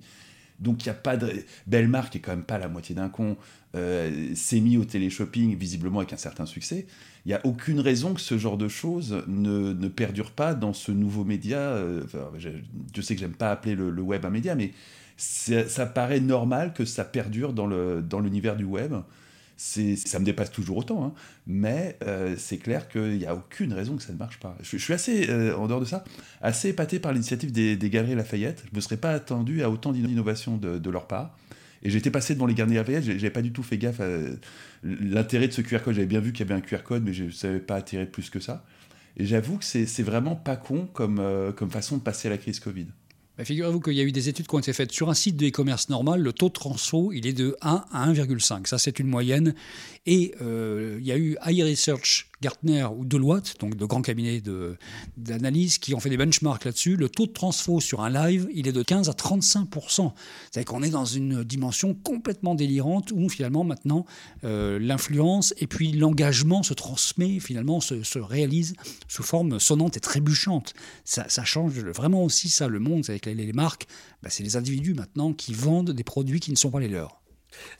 Donc 0.59 0.85
il 0.85 0.89
n'y 0.89 0.91
a 0.91 0.95
pas 0.95 1.17
de. 1.17 1.31
Belmar, 1.67 2.09
qui 2.09 2.17
est 2.19 2.21
quand 2.21 2.31
même 2.31 2.43
pas 2.43 2.57
la 2.57 2.67
moitié 2.67 2.95
d'un 2.95 3.09
con, 3.09 3.37
euh, 3.75 4.33
s'est 4.35 4.59
mis 4.59 4.77
au 4.77 4.85
téléshopping, 4.85 5.57
visiblement 5.57 5.99
avec 5.99 6.13
un 6.13 6.17
certain 6.17 6.45
succès. 6.45 6.85
Il 7.25 7.29
n'y 7.29 7.33
a 7.33 7.45
aucune 7.45 7.79
raison 7.79 8.13
que 8.13 8.21
ce 8.21 8.37
genre 8.37 8.57
de 8.57 8.67
choses 8.67 9.23
ne, 9.27 9.73
ne 9.73 9.87
perdure 9.87 10.31
pas 10.31 10.53
dans 10.53 10.73
ce 10.73 10.91
nouveau 10.91 11.23
média. 11.23 11.57
Euh, 11.57 12.03
je, 12.37 13.01
sais 13.01 13.15
que 13.15 13.21
j'aime 13.21 13.33
pas 13.33 13.51
appeler 13.51 13.75
le, 13.75 13.89
web 14.01 14.25
un 14.25 14.29
média, 14.29 14.55
mais 14.55 14.71
ça 15.17 15.85
paraît 15.85 16.19
normal 16.19 16.73
que 16.73 16.85
ça 16.85 17.05
perdure 17.05 17.53
dans 17.53 17.67
l'univers 18.19 18.53
dans 18.53 18.59
du 18.59 18.65
web 18.65 18.93
ça 19.63 20.19
me 20.19 20.25
dépasse 20.25 20.51
toujours 20.51 20.77
autant, 20.77 21.05
hein. 21.05 21.13
mais 21.47 21.97
euh, 22.03 22.35
c'est 22.37 22.57
clair 22.57 22.89
qu'il 22.89 23.17
n'y 23.17 23.25
a 23.25 23.33
aucune 23.33 23.71
raison 23.71 23.95
que 23.95 24.03
ça 24.03 24.11
ne 24.11 24.17
marche 24.17 24.37
pas. 24.39 24.57
Je, 24.61 24.77
suis 24.77 24.93
assez, 24.93 25.29
euh, 25.29 25.55
en 25.55 25.67
dehors 25.67 25.79
de 25.79 25.85
ça, 25.85 26.03
assez 26.41 26.69
épaté 26.69 26.99
par 26.99 27.13
l'initiative 27.13 27.51
des, 27.51 27.77
Galeries 27.77 28.15
Lafayette. 28.15 28.63
Je 28.65 28.71
ne 28.71 28.75
me 28.75 28.81
serais 28.81 28.97
pas 28.97 29.11
attendu 29.11 29.63
à 29.63 29.69
autant 29.69 29.93
d'innovation 29.93 30.57
de, 30.57 30.89
leur 30.89 31.07
part. 31.07 31.37
Et 31.81 31.89
j'étais 31.89 32.11
passé 32.11 32.33
devant 32.33 32.45
les 32.45 32.55
Galeries 32.55 32.75
Lafayette, 32.75 33.03
j'avais 33.05 33.29
pas 33.29 33.41
du 33.41 33.53
tout 33.53 33.63
fait 33.63 33.77
gaffe 33.77 34.01
à 34.01 34.07
l'intérêt 34.83 35.47
de 35.47 35.53
ce 35.53 35.61
QR 35.61 35.79
code. 35.79 35.95
J'avais 35.95 36.07
bien 36.07 36.19
vu 36.19 36.33
qu'il 36.33 36.45
y 36.45 36.51
avait 36.51 36.59
un 36.59 36.61
QR 36.61 36.83
code, 36.83 37.03
mais 37.03 37.13
je 37.13 37.25
ne 37.25 37.31
savais 37.31 37.59
pas 37.59 37.75
attirer 37.75 38.05
plus 38.05 38.29
que 38.29 38.41
ça. 38.41 38.65
Et 39.15 39.25
j'avoue 39.25 39.57
que 39.59 39.65
c'est 39.65 40.03
vraiment 40.03 40.35
pas 40.35 40.55
con 40.57 40.87
comme, 40.91 41.19
euh, 41.19 41.51
comme 41.51 41.69
façon 41.69 41.97
de 41.97 42.01
passer 42.01 42.27
à 42.27 42.31
la 42.31 42.37
crise 42.37 42.59
Covid. 42.59 42.87
Figurez-vous 43.41 43.79
qu'il 43.79 43.93
y 43.93 43.99
a 43.99 44.03
eu 44.03 44.11
des 44.11 44.29
études 44.29 44.47
qui 44.47 44.55
ont 44.55 44.59
été 44.59 44.73
faites 44.73 44.91
sur 44.91 45.09
un 45.09 45.15
site 45.15 45.37
de 45.37 45.47
e-commerce 45.47 45.89
normal. 45.89 46.21
Le 46.21 46.33
taux 46.33 46.49
de 46.49 46.53
transfo, 46.53 47.11
il 47.13 47.25
est 47.25 47.33
de 47.33 47.57
1 47.61 47.85
à 47.91 48.11
1,5. 48.11 48.67
Ça, 48.67 48.77
c'est 48.77 48.99
une 48.99 49.07
moyenne. 49.07 49.55
Et 50.05 50.35
euh, 50.41 50.97
il 50.99 51.07
y 51.07 51.11
a 51.11 51.17
eu 51.17 51.35
iResearch 51.43 52.27
Gartner 52.43 52.83
ou 52.83 53.05
Deloitte, 53.05 53.55
donc 53.59 53.75
de 53.75 53.85
grands 53.85 54.01
cabinets 54.01 54.41
d'analyse, 55.15 55.77
qui 55.77 55.95
ont 55.95 56.01
fait 56.01 56.09
des 56.09 56.17
benchmarks 56.17 56.65
là-dessus. 56.65 56.97
Le 56.97 57.07
taux 57.07 57.25
de 57.25 57.31
transfo 57.31 57.79
sur 57.79 58.01
un 58.01 58.09
live, 58.09 58.49
il 58.53 58.67
est 58.67 58.73
de 58.73 58.83
15 58.83 59.07
à 59.07 59.13
35% 59.13 60.11
C'est-à-dire 60.51 60.65
qu'on 60.65 60.83
est 60.83 60.89
dans 60.89 61.05
une 61.05 61.43
dimension 61.45 61.93
complètement 61.93 62.53
délirante 62.53 63.13
où 63.13 63.29
finalement 63.29 63.63
maintenant 63.63 64.05
euh, 64.43 64.77
l'influence 64.77 65.53
et 65.57 65.67
puis 65.67 65.93
l'engagement 65.93 66.63
se 66.63 66.73
transmet, 66.73 67.39
finalement 67.39 67.79
se, 67.79 68.19
réalise 68.19 68.75
sous 69.07 69.23
forme 69.23 69.59
sonnante 69.59 69.95
et 69.95 70.01
trébuchante. 70.01 70.73
Ça, 71.05 71.27
change 71.45 71.79
vraiment 71.79 72.23
aussi 72.23 72.49
ça, 72.49 72.67
le 72.67 72.79
monde, 72.79 73.05
avec 73.07 73.25
les, 73.25 73.35
les 73.35 73.53
marques. 73.53 73.87
Bah, 74.21 74.29
c'est 74.29 74.43
les 74.43 74.57
individus 74.57 74.93
maintenant 74.93 75.31
qui 75.31 75.53
vendent 75.53 75.91
des 75.91 76.03
produits 76.03 76.41
qui 76.41 76.51
ne 76.51 76.57
sont 76.57 76.71
pas 76.71 76.81
les 76.81 76.89
leurs. 76.89 77.22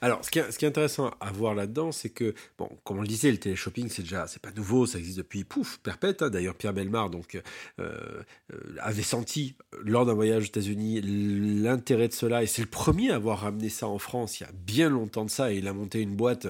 Alors, 0.01 0.23
ce 0.23 0.31
qui, 0.31 0.39
est, 0.39 0.63
intéressant 0.63 1.11
à 1.19 1.31
voir 1.31 1.55
là-dedans, 1.55 1.91
c'est 1.91 2.09
que, 2.09 2.33
bon, 2.57 2.69
comme 2.83 2.97
on 2.97 3.01
le 3.01 3.07
disait, 3.07 3.31
le 3.31 3.37
téléshopping, 3.37 3.89
c'est 3.89 4.03
déjà, 4.03 4.27
c'est 4.27 4.41
pas 4.41 4.51
nouveau, 4.51 4.85
ça 4.85 4.99
existe 4.99 5.17
depuis, 5.17 5.43
pouf, 5.43 5.79
perpète. 5.79 6.21
Hein. 6.21 6.29
D'ailleurs, 6.29 6.55
Pierre 6.55 6.73
Belmar, 6.73 7.09
donc, 7.09 7.35
euh, 7.35 7.41
euh, 7.79 8.75
avait 8.79 9.03
senti, 9.03 9.55
lors 9.83 10.05
d'un 10.05 10.13
voyage 10.13 10.43
aux 10.43 10.47
États-Unis, 10.47 11.01
l'intérêt 11.01 12.07
de 12.07 12.13
cela, 12.13 12.43
et 12.43 12.47
c'est 12.47 12.61
le 12.61 12.67
premier 12.67 13.11
à 13.11 13.15
avoir 13.15 13.39
ramené 13.41 13.69
ça 13.69 13.87
en 13.87 13.99
France 13.99 14.39
il 14.39 14.43
y 14.43 14.45
a 14.45 14.51
bien 14.53 14.89
longtemps 14.89 15.25
de 15.25 15.29
ça, 15.29 15.51
et 15.51 15.57
il 15.57 15.67
a 15.67 15.73
monté 15.73 16.01
une 16.01 16.15
boîte 16.15 16.47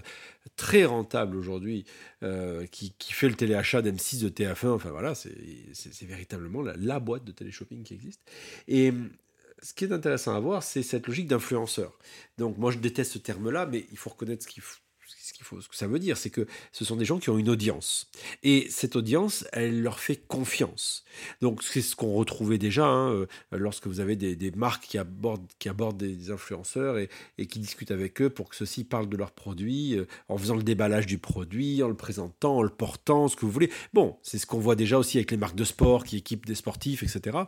très 0.55 0.85
rentable 0.85 1.37
aujourd'hui, 1.37 1.85
euh, 2.23 2.65
qui, 2.67 2.93
fait 2.99 3.29
le 3.29 3.35
téléachat 3.35 3.81
d'M6 3.81 4.21
de 4.21 4.29
TF1, 4.29 4.69
enfin 4.69 4.91
voilà, 4.91 5.15
c'est 5.15 6.05
véritablement 6.05 6.61
la, 6.61 6.73
la, 6.77 6.99
boîte 6.99 7.23
de 7.23 7.31
téléshopping 7.31 7.83
qui 7.83 7.93
existe. 7.93 8.21
Et 8.67 8.93
ce 9.63 9.73
qui 9.73 9.85
est 9.85 9.91
intéressant 9.91 10.35
à 10.35 10.39
voir, 10.39 10.61
c'est 10.61 10.83
cette 10.83 11.07
logique 11.07 11.27
d'influenceur. 11.27 11.97
Donc 12.37 12.57
moi 12.57 12.71
je 12.71 12.77
déteste 12.77 13.13
ce 13.13 13.17
terme-là, 13.17 13.65
mais 13.65 13.85
il 13.91 13.97
faut 13.97 14.09
reconnaître 14.09 14.43
ce 14.43 14.47
qu'il 14.47 14.61
faut. 14.61 14.77
Ce, 15.21 15.67
que 15.69 15.75
ça 15.75 15.87
veut 15.87 15.99
dire, 15.99 16.17
c'est 16.17 16.29
que 16.29 16.47
ce 16.71 16.83
sont 16.83 16.95
des 16.95 17.05
gens 17.05 17.17
qui 17.17 17.29
ont 17.29 17.37
une 17.37 17.49
audience. 17.49 18.09
Et 18.43 18.67
cette 18.69 18.95
audience, 18.95 19.45
elle 19.53 19.81
leur 19.81 19.99
fait 19.99 20.17
confiance. 20.17 21.05
Donc 21.41 21.63
c'est 21.63 21.81
ce 21.81 21.95
qu'on 21.95 22.13
retrouvait 22.13 22.57
déjà 22.57 22.85
hein, 22.85 23.11
euh, 23.11 23.27
lorsque 23.51 23.87
vous 23.87 23.99
avez 23.99 24.15
des, 24.15 24.51
marques 24.51 24.83
qui 24.83 24.97
abordent, 24.97 25.47
qui 25.59 25.69
abordent 25.69 25.97
des 25.97 26.31
influenceurs 26.31 26.97
et, 26.97 27.09
qui 27.47 27.59
discutent 27.59 27.91
avec 27.91 28.21
eux 28.21 28.29
pour 28.29 28.49
que 28.49 28.55
ceux-ci 28.55 28.83
parlent 28.83 29.09
de 29.09 29.17
leurs 29.17 29.31
produits, 29.31 29.97
euh, 29.97 30.07
en 30.27 30.37
faisant 30.37 30.55
le 30.55 30.63
déballage 30.63 31.05
du 31.05 31.17
produit, 31.17 31.83
en 31.83 31.87
le 31.87 31.95
présentant, 31.95 32.57
en 32.57 32.63
le 32.63 32.69
portant, 32.69 33.27
ce 33.27 33.35
que 33.35 33.45
vous 33.45 33.51
voulez. 33.51 33.71
Bon, 33.93 34.17
c'est 34.23 34.37
ce 34.37 34.45
qu'on 34.45 34.59
voit 34.59 34.75
déjà 34.75 34.97
aussi 34.97 35.17
avec 35.17 35.31
les 35.31 35.37
marques 35.37 35.55
de 35.55 35.63
sport 35.63 36.03
qui 36.03 36.17
équipent 36.17 36.45
des 36.45 36.55
sportifs, 36.55 37.03
etc. 37.03 37.45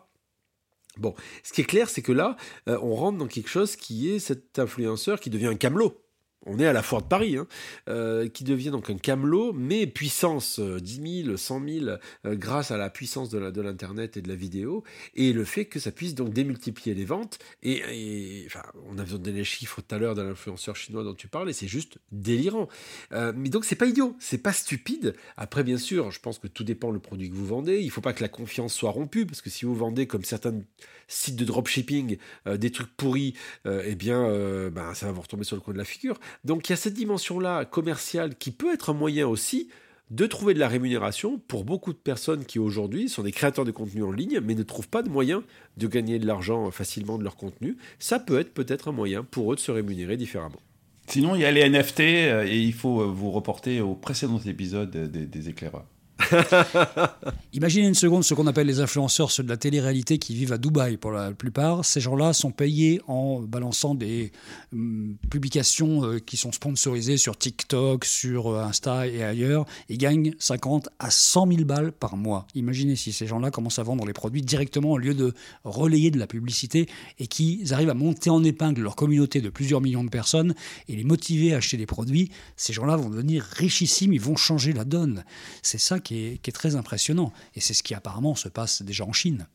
Bon, 0.98 1.14
ce 1.44 1.54
qui 1.54 1.62
est 1.62 1.66
clair, 1.66 1.90
c'est 1.90 2.02
que 2.02 2.12
là, 2.12 2.38
euh, 2.70 2.78
on 2.82 2.96
rentre 2.96 3.18
dans 3.18 3.28
quelque 3.28 3.50
chose 3.50 3.76
qui 3.76 4.10
est 4.12 4.20
cet 4.20 4.60
influenceur 4.60 5.20
qui 5.20 5.30
devient 5.30 5.48
un 5.48 5.56
camelot. 5.56 6.05
On 6.46 6.60
est 6.60 6.66
à 6.66 6.74
la 6.74 6.82
foire 6.82 7.02
de 7.02 7.08
Paris, 7.08 7.38
hein, 7.38 7.48
euh, 7.90 8.28
qui 8.30 8.44
devient 8.44 8.70
donc 8.70 8.90
un 8.90 8.98
camelot, 8.98 9.54
mais 9.54 9.88
puissance 9.88 10.60
10 10.60 11.24
000, 11.26 11.38
100 11.38 11.68
000, 11.68 11.86
grâce 12.26 12.72
à 12.72 12.78
la 12.78 12.90
puissance 12.90 13.30
de 13.30 13.62
l'Internet 13.62 14.18
et 14.18 14.22
de 14.22 14.28
la 14.28 14.36
vidéo, 14.36 14.84
et 15.16 15.34
le 15.34 15.44
fait 15.44 15.66
que 15.66 15.80
ça 15.80 15.92
puisse 15.92 16.16
donc 16.16 16.34
démultiplier 16.34 16.94
les 16.94 17.06
ventes. 17.06 17.40
Et, 17.64 18.44
enfin, 18.46 18.64
on 18.88 18.98
a 18.98 19.04
besoin 19.04 19.20
de 19.20 19.32
les 19.32 19.44
chiffres 19.44 19.82
tout 19.82 19.96
à 19.96 19.98
l'heure 19.98 20.16
de 20.16 20.22
l'influenceur 20.22 20.76
chinois 20.76 21.04
dont 21.04 21.14
tu 21.14 21.28
parles, 21.28 21.50
et 21.50 21.54
c'est 21.54 21.68
juste 21.68 21.98
délirant. 22.12 22.68
Euh, 23.12 23.34
mais 23.36 23.50
donc 23.50 23.66
c'est 23.66 23.76
pas 23.76 23.86
idiot, 23.86 24.16
c'est 24.20 24.38
pas 24.38 24.54
stupide. 24.54 25.16
Après, 25.38 25.64
bien 25.64 25.78
sûr, 25.78 26.12
je 26.12 26.20
pense 26.20 26.40
que 26.40 26.48
tout 26.48 26.64
dépend 26.64 26.92
le 26.92 27.00
produit 27.00 27.30
que 27.30 27.36
vous 27.36 27.46
vendez. 27.46 27.80
Il 27.80 27.90
faut 27.90 28.02
pas 28.02 28.14
que 28.14 28.22
la 28.22 28.30
confiance 28.30 28.74
soit 28.74 28.92
rompue, 28.92 29.26
parce 29.26 29.42
que 29.42 29.50
si 29.50 29.66
vous 29.66 29.76
vendez 29.76 30.08
comme 30.08 30.24
certains 30.24 30.62
sites 31.08 31.36
de 31.36 31.46
dropshipping 31.46 32.18
euh, 32.48 32.58
des 32.58 32.72
trucs 32.72 32.96
pourris, 32.96 33.34
eh 33.66 33.96
bien, 33.96 34.22
ben, 34.70 34.94
ça 34.94 35.08
va 35.08 35.12
vous 35.12 35.22
retomber 35.22 35.44
sur 35.44 35.56
le 35.56 35.62
coin 35.62 35.74
de 35.74 35.78
la 35.78 35.86
figure. 35.86 36.20
Donc 36.44 36.68
il 36.68 36.72
y 36.72 36.74
a 36.74 36.78
cette 36.78 36.94
dimension-là 36.94 37.66
commerciale 37.66 38.36
qui 38.36 38.52
peut 38.52 38.74
être 38.74 38.90
un 38.90 38.94
moyen 38.94 39.28
aussi 39.28 39.70
de 40.12 40.28
trouver 40.28 40.54
de 40.54 40.60
la 40.60 40.68
rémunération 40.68 41.40
pour 41.48 41.64
beaucoup 41.64 41.92
de 41.92 41.98
personnes 41.98 42.46
qui 42.46 42.60
aujourd'hui 42.60 43.10
sont 43.10 43.24
des 43.24 43.32
créateurs 43.32 43.66
de 43.66 43.72
contenu 43.72 44.04
en 44.04 44.12
ligne 44.12 44.40
mais 44.44 44.54
ne 44.54 44.64
trouvent 44.64 44.88
pas 44.88 45.02
de 45.02 45.10
moyen 45.10 45.44
de 45.78 45.88
gagner 45.88 46.20
de 46.20 46.28
l'argent 46.28 46.70
facilement 46.72 47.18
de 47.18 47.24
leur 47.24 47.36
contenu. 47.36 47.78
Ça 47.98 48.20
peut 48.20 48.40
être 48.40 48.54
peut-être 48.54 48.90
un 48.90 48.92
moyen 48.92 49.24
pour 49.24 49.52
eux 49.52 49.56
de 49.56 49.62
se 49.62 49.72
rémunérer 49.72 50.18
différemment. 50.18 50.60
Sinon, 51.08 51.36
il 51.36 51.42
y 51.42 51.46
a 51.46 51.52
les 51.52 51.70
NFT 51.70 52.00
euh, 52.00 52.46
et 52.48 52.60
il 52.60 52.74
faut 52.74 53.02
euh, 53.02 53.06
vous 53.06 53.30
reporter 53.32 53.80
au 53.80 53.94
précédent 53.94 54.40
épisode 54.40 54.90
des, 54.90 55.26
des 55.26 55.50
éclaireurs. 55.50 55.86
Imaginez 57.54 57.88
une 57.88 57.96
seconde 57.96 58.24
ce 58.24 58.34
qu'on 58.34 58.48
appelle 58.48 58.68
les 58.68 58.80
influenceurs, 58.80 59.32
ceux 59.32 59.44
de 59.44 59.50
la 59.50 59.58
télé-réalité 59.58 60.18
qui 60.18 60.34
vivent 60.34 60.54
à 60.54 60.58
Dubaï 60.58 60.98
pour 60.98 61.12
la 61.12 61.32
plupart. 61.32 61.84
Ces 61.84 62.00
gens-là 62.00 62.34
sont 62.34 62.52
payés 62.52 63.02
en 63.08 63.42
balançant 63.42 63.96
des 63.96 64.32
hum, 64.74 65.16
publications 65.30 66.06
euh, 66.06 66.20
qui 66.20 66.38
sont 66.38 66.52
sponsorisées 66.52 67.18
sur 67.18 67.38
TikTok, 67.38 68.06
sur 68.06 68.48
euh, 68.48 68.64
Insta 68.64 69.08
et 69.08 69.24
ailleurs 69.24 69.66
et 69.90 69.98
gagnent 69.98 70.34
50 70.40 70.90
à 71.00 71.10
100 71.10 71.48
000 71.48 71.66
balles 71.66 71.92
par 71.92 72.18
mois. 72.18 72.48
Imaginez 72.56 72.96
si 72.96 73.12
ces 73.12 73.28
gens-là 73.28 73.52
commencent 73.52 73.80
à 73.80 73.84
vendre 73.84 74.06
les 74.06 74.14
produits 74.14 74.42
directement 74.42 74.92
au 74.92 74.98
lieu 74.98 75.14
de 75.14 75.34
relayer 75.64 76.12
de 76.12 76.20
la 76.20 76.28
publicité 76.28 76.88
et 77.20 77.28
qu'ils 77.28 77.74
arrivent 77.74 77.90
à 77.90 77.94
monter 77.94 78.30
en 78.30 78.44
épingle 78.44 78.82
leur 78.82 78.96
communauté 78.96 79.42
de 79.42 79.50
plusieurs 79.50 79.82
millions 79.82 80.04
de 80.04 80.10
personnes 80.10 80.56
et 80.88 80.96
les 80.96 81.04
motiver 81.04 81.54
à 81.54 81.58
acheter 81.58 81.78
des 81.78 81.86
produits. 81.86 82.32
Ces 82.56 82.74
gens-là 82.74 82.96
vont 82.96 83.10
devenir 83.10 83.44
richissimes, 83.44 84.14
ils 84.14 84.22
vont 84.22 84.36
changer 84.36 84.74
la 84.74 84.86
donne. 84.86 85.24
C'est 85.62 85.78
ça 85.78 86.00
qui 86.06 86.40
est, 86.44 86.52
très 86.52 86.76
impressionnant. 86.76 87.34
Et 87.56 87.60
c'est 87.60 87.74
ce 87.74 87.84
qui 87.84 87.94
apparemment 87.94 88.36
se 88.36 88.48
passe 88.48 88.82
déjà 88.84 89.04
en 89.04 89.12
Chine. 89.12 89.48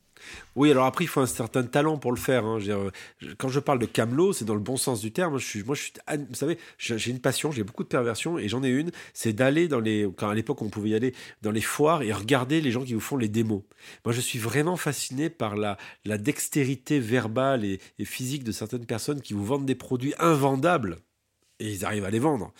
Oui, 0.55 0.69
alors 0.69 0.85
après, 0.85 1.05
il 1.05 1.07
faut 1.07 1.21
un 1.21 1.25
certain 1.25 1.63
talent 1.63 1.97
pour 1.97 2.11
le 2.11 2.17
faire. 2.17 2.45
Hein. 2.45 2.59
Quand 3.39 3.49
je 3.49 3.59
parle 3.59 3.79
de 3.79 3.87
camelot, 3.87 4.33
c'est 4.33 4.45
dans 4.45 4.53
le 4.53 4.59
bon 4.59 4.77
sens 4.77 5.01
du 5.01 5.11
terme. 5.11 5.39
Je 5.39 5.45
suis, 5.45 5.63
moi, 5.63 5.73
je 5.73 5.81
suis, 5.81 5.93
vous 6.07 6.35
savez, 6.35 6.59
j'ai 6.77 7.09
une 7.09 7.19
passion, 7.19 7.51
j'ai 7.51 7.63
beaucoup 7.63 7.83
de 7.83 7.87
perversions, 7.87 8.37
et 8.37 8.47
j'en 8.47 8.61
ai 8.61 8.69
une, 8.69 8.91
c'est 9.15 9.33
d'aller 9.33 9.67
dans 9.67 9.79
les, 9.79 10.07
quand 10.15 10.29
à 10.29 10.35
l'époque 10.35 10.61
on 10.61 10.69
pouvait 10.69 10.89
y 10.89 10.95
aller 10.95 11.15
dans 11.41 11.49
les 11.49 11.61
foires 11.61 12.03
et 12.03 12.13
regarder 12.13 12.61
les 12.61 12.69
gens 12.69 12.83
qui 12.83 12.93
vous 12.93 12.99
font 12.99 13.17
les 13.17 13.29
démos. 13.29 13.63
Moi, 14.05 14.13
je 14.13 14.21
suis 14.21 14.37
vraiment 14.37 14.77
fasciné 14.77 15.31
par 15.31 15.55
la, 15.55 15.77
dextérité 16.05 16.99
verbale 16.99 17.65
et 17.65 17.79
physique 18.05 18.43
de 18.43 18.51
certaines 18.51 18.85
personnes 18.85 19.21
qui 19.21 19.33
vous 19.33 19.45
vendent 19.45 19.65
des 19.65 19.73
produits 19.73 20.13
invendables 20.19 20.99
et 21.61 21.71
ils 21.71 21.85
arrivent 21.85 22.05
à 22.05 22.09
les 22.09 22.19
vendre. 22.19 22.51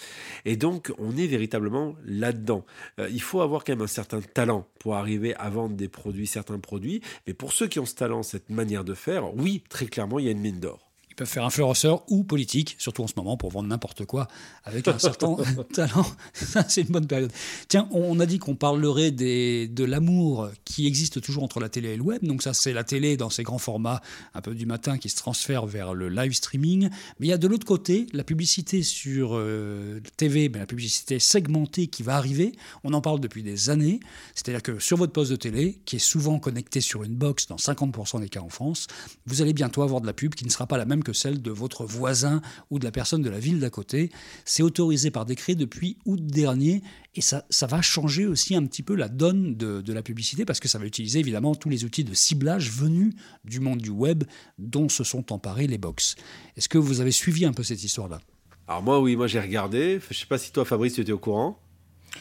Et 0.45 0.55
donc, 0.55 0.93
on 0.97 1.17
est 1.17 1.27
véritablement 1.27 1.95
là-dedans. 2.05 2.65
Euh, 2.99 3.09
il 3.09 3.21
faut 3.21 3.41
avoir 3.41 3.63
quand 3.63 3.73
même 3.73 3.81
un 3.81 3.87
certain 3.87 4.21
talent 4.21 4.67
pour 4.79 4.95
arriver 4.95 5.35
à 5.35 5.49
vendre 5.49 5.75
des 5.75 5.89
produits, 5.89 6.27
certains 6.27 6.59
produits. 6.59 7.01
Mais 7.27 7.33
pour 7.33 7.51
ceux 7.51 7.67
qui 7.67 7.79
ont 7.79 7.85
ce 7.85 7.95
talent, 7.95 8.23
cette 8.23 8.49
manière 8.49 8.83
de 8.83 8.93
faire, 8.93 9.35
oui, 9.35 9.63
très 9.69 9.87
clairement, 9.87 10.19
il 10.19 10.25
y 10.25 10.29
a 10.29 10.31
une 10.31 10.39
mine 10.39 10.59
d'or. 10.59 10.90
Ils 11.11 11.15
peuvent 11.15 11.27
faire 11.27 11.43
influenceur 11.43 12.09
ou 12.09 12.23
politique, 12.23 12.77
surtout 12.79 13.03
en 13.03 13.07
ce 13.07 13.15
moment, 13.17 13.35
pour 13.35 13.51
vendre 13.51 13.67
n'importe 13.67 14.05
quoi 14.05 14.29
avec 14.63 14.87
un 14.87 14.97
certain 14.97 15.35
talent. 15.73 16.05
c'est 16.33 16.83
une 16.83 16.87
bonne 16.87 17.05
période. 17.05 17.33
Tiens, 17.67 17.89
on 17.91 18.17
a 18.21 18.25
dit 18.25 18.39
qu'on 18.39 18.55
parlerait 18.55 19.11
des, 19.11 19.67
de 19.67 19.83
l'amour 19.83 20.49
qui 20.63 20.87
existe 20.87 21.19
toujours 21.19 21.43
entre 21.43 21.59
la 21.59 21.67
télé 21.67 21.89
et 21.89 21.97
le 21.97 22.01
web. 22.01 22.23
Donc 22.23 22.41
ça, 22.41 22.53
c'est 22.53 22.71
la 22.71 22.85
télé 22.85 23.17
dans 23.17 23.29
ses 23.29 23.43
grands 23.43 23.57
formats, 23.57 24.01
un 24.33 24.39
peu 24.39 24.55
du 24.55 24.65
matin, 24.65 24.97
qui 24.97 25.09
se 25.09 25.17
transfère 25.17 25.65
vers 25.65 25.93
le 25.93 26.07
live 26.07 26.31
streaming. 26.31 26.89
Mais 27.19 27.27
il 27.27 27.29
y 27.29 27.33
a 27.33 27.37
de 27.37 27.47
l'autre 27.47 27.65
côté 27.65 28.07
la 28.13 28.23
publicité 28.23 28.81
sur 28.81 29.31
euh, 29.33 29.99
TV, 30.15 30.47
mais 30.47 30.59
la 30.59 30.65
publicité 30.65 31.19
segmentée 31.19 31.87
qui 31.87 32.03
va 32.03 32.15
arriver. 32.15 32.53
On 32.85 32.93
en 32.93 33.01
parle 33.01 33.19
depuis 33.19 33.43
des 33.43 33.69
années. 33.69 33.99
C'est-à-dire 34.33 34.63
que 34.63 34.79
sur 34.79 34.95
votre 34.95 35.11
poste 35.11 35.31
de 35.31 35.35
télé, 35.35 35.81
qui 35.83 35.97
est 35.97 35.99
souvent 35.99 36.39
connecté 36.39 36.79
sur 36.79 37.03
une 37.03 37.15
box 37.15 37.47
dans 37.47 37.57
50% 37.57 38.21
des 38.21 38.29
cas 38.29 38.39
en 38.39 38.49
France, 38.49 38.87
vous 39.25 39.41
allez 39.41 39.51
bientôt 39.51 39.81
avoir 39.81 39.99
de 39.99 40.07
la 40.07 40.13
pub 40.13 40.35
qui 40.35 40.45
ne 40.45 40.49
sera 40.49 40.67
pas 40.67 40.77
la 40.77 40.85
même 40.85 41.00
que 41.03 41.13
celle 41.13 41.41
de 41.41 41.51
votre 41.51 41.85
voisin 41.85 42.41
ou 42.69 42.79
de 42.79 42.83
la 42.83 42.91
personne 42.91 43.21
de 43.21 43.29
la 43.29 43.39
ville 43.39 43.59
d'à 43.59 43.69
côté. 43.69 44.11
C'est 44.45 44.63
autorisé 44.63 45.11
par 45.11 45.25
décret 45.25 45.55
depuis 45.55 45.97
août 46.05 46.25
dernier 46.25 46.81
et 47.15 47.21
ça, 47.21 47.45
ça 47.49 47.67
va 47.67 47.81
changer 47.81 48.25
aussi 48.25 48.55
un 48.55 48.65
petit 48.65 48.83
peu 48.83 48.95
la 48.95 49.09
donne 49.09 49.55
de, 49.55 49.81
de 49.81 49.93
la 49.93 50.01
publicité 50.01 50.45
parce 50.45 50.59
que 50.59 50.67
ça 50.67 50.79
va 50.79 50.85
utiliser 50.85 51.19
évidemment 51.19 51.55
tous 51.55 51.69
les 51.69 51.83
outils 51.83 52.03
de 52.03 52.13
ciblage 52.13 52.71
venus 52.71 53.13
du 53.43 53.59
monde 53.59 53.81
du 53.81 53.89
web 53.89 54.23
dont 54.57 54.89
se 54.89 55.03
sont 55.03 55.31
emparés 55.33 55.67
les 55.67 55.77
box. 55.77 56.15
Est-ce 56.57 56.69
que 56.69 56.77
vous 56.77 57.01
avez 57.01 57.11
suivi 57.11 57.45
un 57.45 57.53
peu 57.53 57.63
cette 57.63 57.83
histoire-là? 57.83 58.19
Alors 58.67 58.83
moi 58.83 59.01
oui, 59.01 59.15
moi 59.15 59.27
j'ai 59.27 59.39
regardé. 59.39 59.99
Je 60.09 60.17
sais 60.17 60.25
pas 60.25 60.37
si 60.37 60.51
toi 60.51 60.63
Fabrice 60.63 60.93
tu 60.93 61.01
étais 61.01 61.11
au 61.11 61.19
courant. 61.19 61.59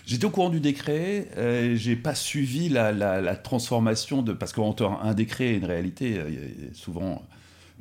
J'étais 0.07 0.25
au 0.25 0.31
courant 0.31 0.51
du 0.51 0.61
décret, 0.61 1.29
euh, 1.37 1.75
j'ai 1.77 1.97
pas 1.97 2.15
suivi 2.15 2.69
la, 2.69 2.93
la, 2.93 3.21
la, 3.21 3.37
transformation 3.37 4.23
de 4.23 4.33
parce 4.33 4.53
qu'entre 4.53 4.85
un 4.85 5.15
décret 5.15 5.47
et 5.47 5.57
une 5.57 5.65
réalité, 5.65 6.19
euh, 6.19 6.29
il 6.29 6.35
y 6.67 6.71
a 6.71 6.75
souvent 6.75 7.23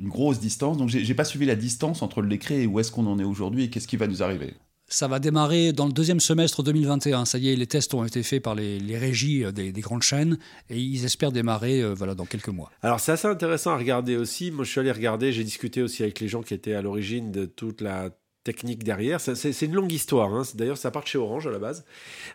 une 0.00 0.08
grosse 0.08 0.40
distance. 0.40 0.76
Donc 0.76 0.88
j'ai 0.88 1.14
pas 1.14 1.24
suivi 1.24 1.46
la 1.46 1.56
distance 1.56 2.02
entre 2.02 2.22
le 2.22 2.28
décret 2.28 2.62
et 2.62 2.66
où 2.66 2.80
est-ce 2.80 2.90
qu'on 2.90 3.06
en 3.06 3.18
est 3.18 3.24
aujourd'hui 3.24 3.64
et 3.64 3.70
qu'est-ce 3.70 3.88
qui 3.88 3.96
va 3.96 4.06
nous 4.06 4.22
arriver. 4.22 4.54
Ça 4.92 5.06
va 5.06 5.20
démarrer 5.20 5.72
dans 5.72 5.86
le 5.86 5.92
deuxième 5.92 6.18
semestre 6.18 6.64
2021. 6.64 7.24
Ça 7.24 7.38
y 7.38 7.50
est, 7.50 7.54
les 7.54 7.68
tests 7.68 7.94
ont 7.94 8.04
été 8.04 8.24
faits 8.24 8.42
par 8.42 8.56
les, 8.56 8.80
les 8.80 8.98
régies 8.98 9.44
euh, 9.44 9.52
des, 9.52 9.70
des, 9.70 9.80
grandes 9.80 10.02
chaînes 10.02 10.36
et 10.68 10.80
ils 10.80 11.04
espèrent 11.04 11.30
démarrer 11.30 11.80
euh, 11.80 11.94
voilà, 11.94 12.16
dans 12.16 12.24
quelques 12.24 12.48
mois. 12.48 12.72
Alors 12.82 12.98
c'est 12.98 13.12
assez 13.12 13.28
intéressant 13.28 13.70
à 13.70 13.76
regarder 13.76 14.16
aussi. 14.16 14.50
Moi 14.50 14.64
je 14.64 14.70
suis 14.70 14.80
allé 14.80 14.90
regarder, 14.90 15.30
j'ai 15.30 15.44
discuté 15.44 15.80
aussi 15.80 16.02
avec 16.02 16.18
les 16.18 16.26
gens 16.26 16.42
qui 16.42 16.54
étaient 16.54 16.74
à 16.74 16.82
l'origine 16.82 17.30
de 17.30 17.46
toute 17.46 17.82
la 17.82 18.10
technique 18.42 18.82
derrière. 18.82 19.20
C'est 19.20 19.62
une 19.62 19.74
longue 19.74 19.92
histoire. 19.92 20.34
Hein. 20.34 20.42
D'ailleurs, 20.54 20.78
ça 20.78 20.90
part 20.90 21.06
chez 21.06 21.18
Orange 21.18 21.46
à 21.46 21.50
la 21.50 21.58
base, 21.58 21.84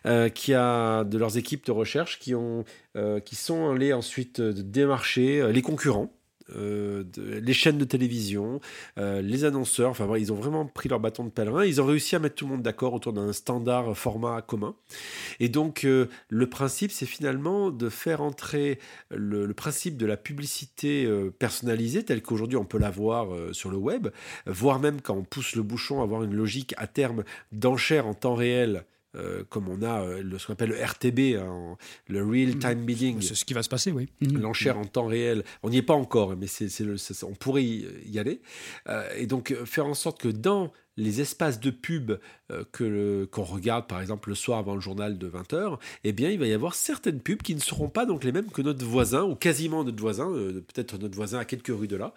euh, 0.06 0.28
qui 0.28 0.54
a 0.54 1.04
de 1.04 1.18
leurs 1.18 1.36
équipes 1.36 1.66
de 1.66 1.72
recherche 1.72 2.18
qui, 2.20 2.34
ont, 2.34 2.64
euh, 2.96 3.20
qui 3.20 3.34
sont 3.34 3.70
allés 3.70 3.92
ensuite 3.92 4.40
démarcher 4.40 5.52
les 5.52 5.62
concurrents 5.62 6.15
euh, 6.54 7.04
les 7.16 7.52
chaînes 7.52 7.78
de 7.78 7.84
télévision, 7.84 8.60
euh, 8.98 9.20
les 9.20 9.44
annonceurs, 9.44 9.90
enfin 9.90 10.08
ils 10.16 10.32
ont 10.32 10.36
vraiment 10.36 10.66
pris 10.66 10.88
leur 10.88 11.00
bâton 11.00 11.24
de 11.24 11.30
pèlerin, 11.30 11.64
ils 11.64 11.80
ont 11.80 11.86
réussi 11.86 12.14
à 12.14 12.18
mettre 12.18 12.36
tout 12.36 12.46
le 12.46 12.52
monde 12.52 12.62
d'accord 12.62 12.94
autour 12.94 13.12
d'un 13.12 13.32
standard 13.32 13.96
format 13.96 14.42
commun. 14.42 14.76
Et 15.40 15.48
donc 15.48 15.84
euh, 15.84 16.06
le 16.28 16.48
principe 16.48 16.92
c'est 16.92 17.06
finalement 17.06 17.70
de 17.70 17.88
faire 17.88 18.20
entrer 18.20 18.78
le, 19.10 19.52
principe 19.54 19.96
de 19.96 20.06
la 20.06 20.16
publicité 20.16 21.08
personnalisée 21.38 22.04
telle 22.04 22.22
qu'aujourd'hui 22.22 22.56
on 22.56 22.64
peut 22.64 22.78
la 22.78 22.90
voir 22.90 23.34
euh, 23.34 23.52
sur 23.52 23.70
le 23.70 23.76
web, 23.76 24.08
voire 24.46 24.78
même 24.78 25.00
quand 25.00 25.14
on 25.14 25.24
pousse 25.24 25.56
le 25.56 25.62
bouchon 25.62 26.02
avoir 26.02 26.22
une 26.22 26.34
logique 26.34 26.74
à 26.76 26.86
terme 26.86 27.24
d'enchère 27.52 28.06
en 28.06 28.14
temps 28.14 28.34
réel 28.34 28.84
euh, 29.14 29.44
comme 29.48 29.68
on 29.68 29.82
a 29.82 30.02
euh, 30.02 30.22
le, 30.22 30.38
ce 30.38 30.46
qu'on 30.46 30.52
appelle 30.54 30.70
le 30.70 30.84
RTB, 30.84 31.36
hein, 31.40 31.76
le 32.08 32.24
Real 32.24 32.56
Mm. 32.56 32.58
Time 32.58 32.84
Bidding. 32.84 33.20
C'est 33.22 33.34
ce 33.34 33.44
qui 33.44 33.54
va 33.54 33.62
se 33.62 33.68
passer, 33.68 33.92
oui. 33.92 34.08
L'enchère 34.20 34.78
en 34.78 34.84
temps 34.84 35.06
réel, 35.06 35.44
on 35.62 35.70
n'y 35.70 35.78
est 35.78 35.82
pas 35.82 35.94
encore, 35.94 36.36
mais 36.36 36.46
c'est, 36.46 36.68
on 37.22 37.34
pourrait 37.34 37.64
y, 37.64 37.86
y 38.06 38.18
aller. 38.18 38.40
Euh, 38.88 39.08
et 39.16 39.26
donc 39.26 39.54
faire 39.64 39.86
en 39.86 39.94
sorte 39.94 40.20
que 40.20 40.28
dans 40.28 40.72
les 40.96 41.20
espaces 41.20 41.60
de 41.60 41.70
pub 41.70 42.12
euh, 42.50 42.64
que 42.72 43.28
qu'on 43.30 43.42
regarde, 43.42 43.86
par 43.86 44.00
exemple 44.00 44.28
le 44.30 44.34
soir 44.34 44.58
avant 44.58 44.74
le 44.74 44.80
journal 44.80 45.18
de 45.18 45.28
20h, 45.28 45.78
eh 46.04 46.12
bien 46.12 46.30
il 46.30 46.38
va 46.38 46.46
y 46.46 46.52
avoir 46.52 46.74
certaines 46.74 47.20
pubs 47.20 47.42
qui 47.42 47.54
ne 47.54 47.60
seront 47.60 47.88
pas 47.88 48.06
donc 48.06 48.24
les 48.24 48.32
mêmes 48.32 48.50
que 48.50 48.62
notre 48.62 48.84
voisin, 48.84 49.22
ou 49.24 49.34
quasiment 49.34 49.84
notre 49.84 50.00
voisin, 50.00 50.30
euh, 50.30 50.64
peut-être 50.72 50.98
notre 50.98 51.14
voisin 51.14 51.38
à 51.38 51.44
quelques 51.44 51.68
rues 51.68 51.88
de 51.88 51.96
là. 51.96 52.14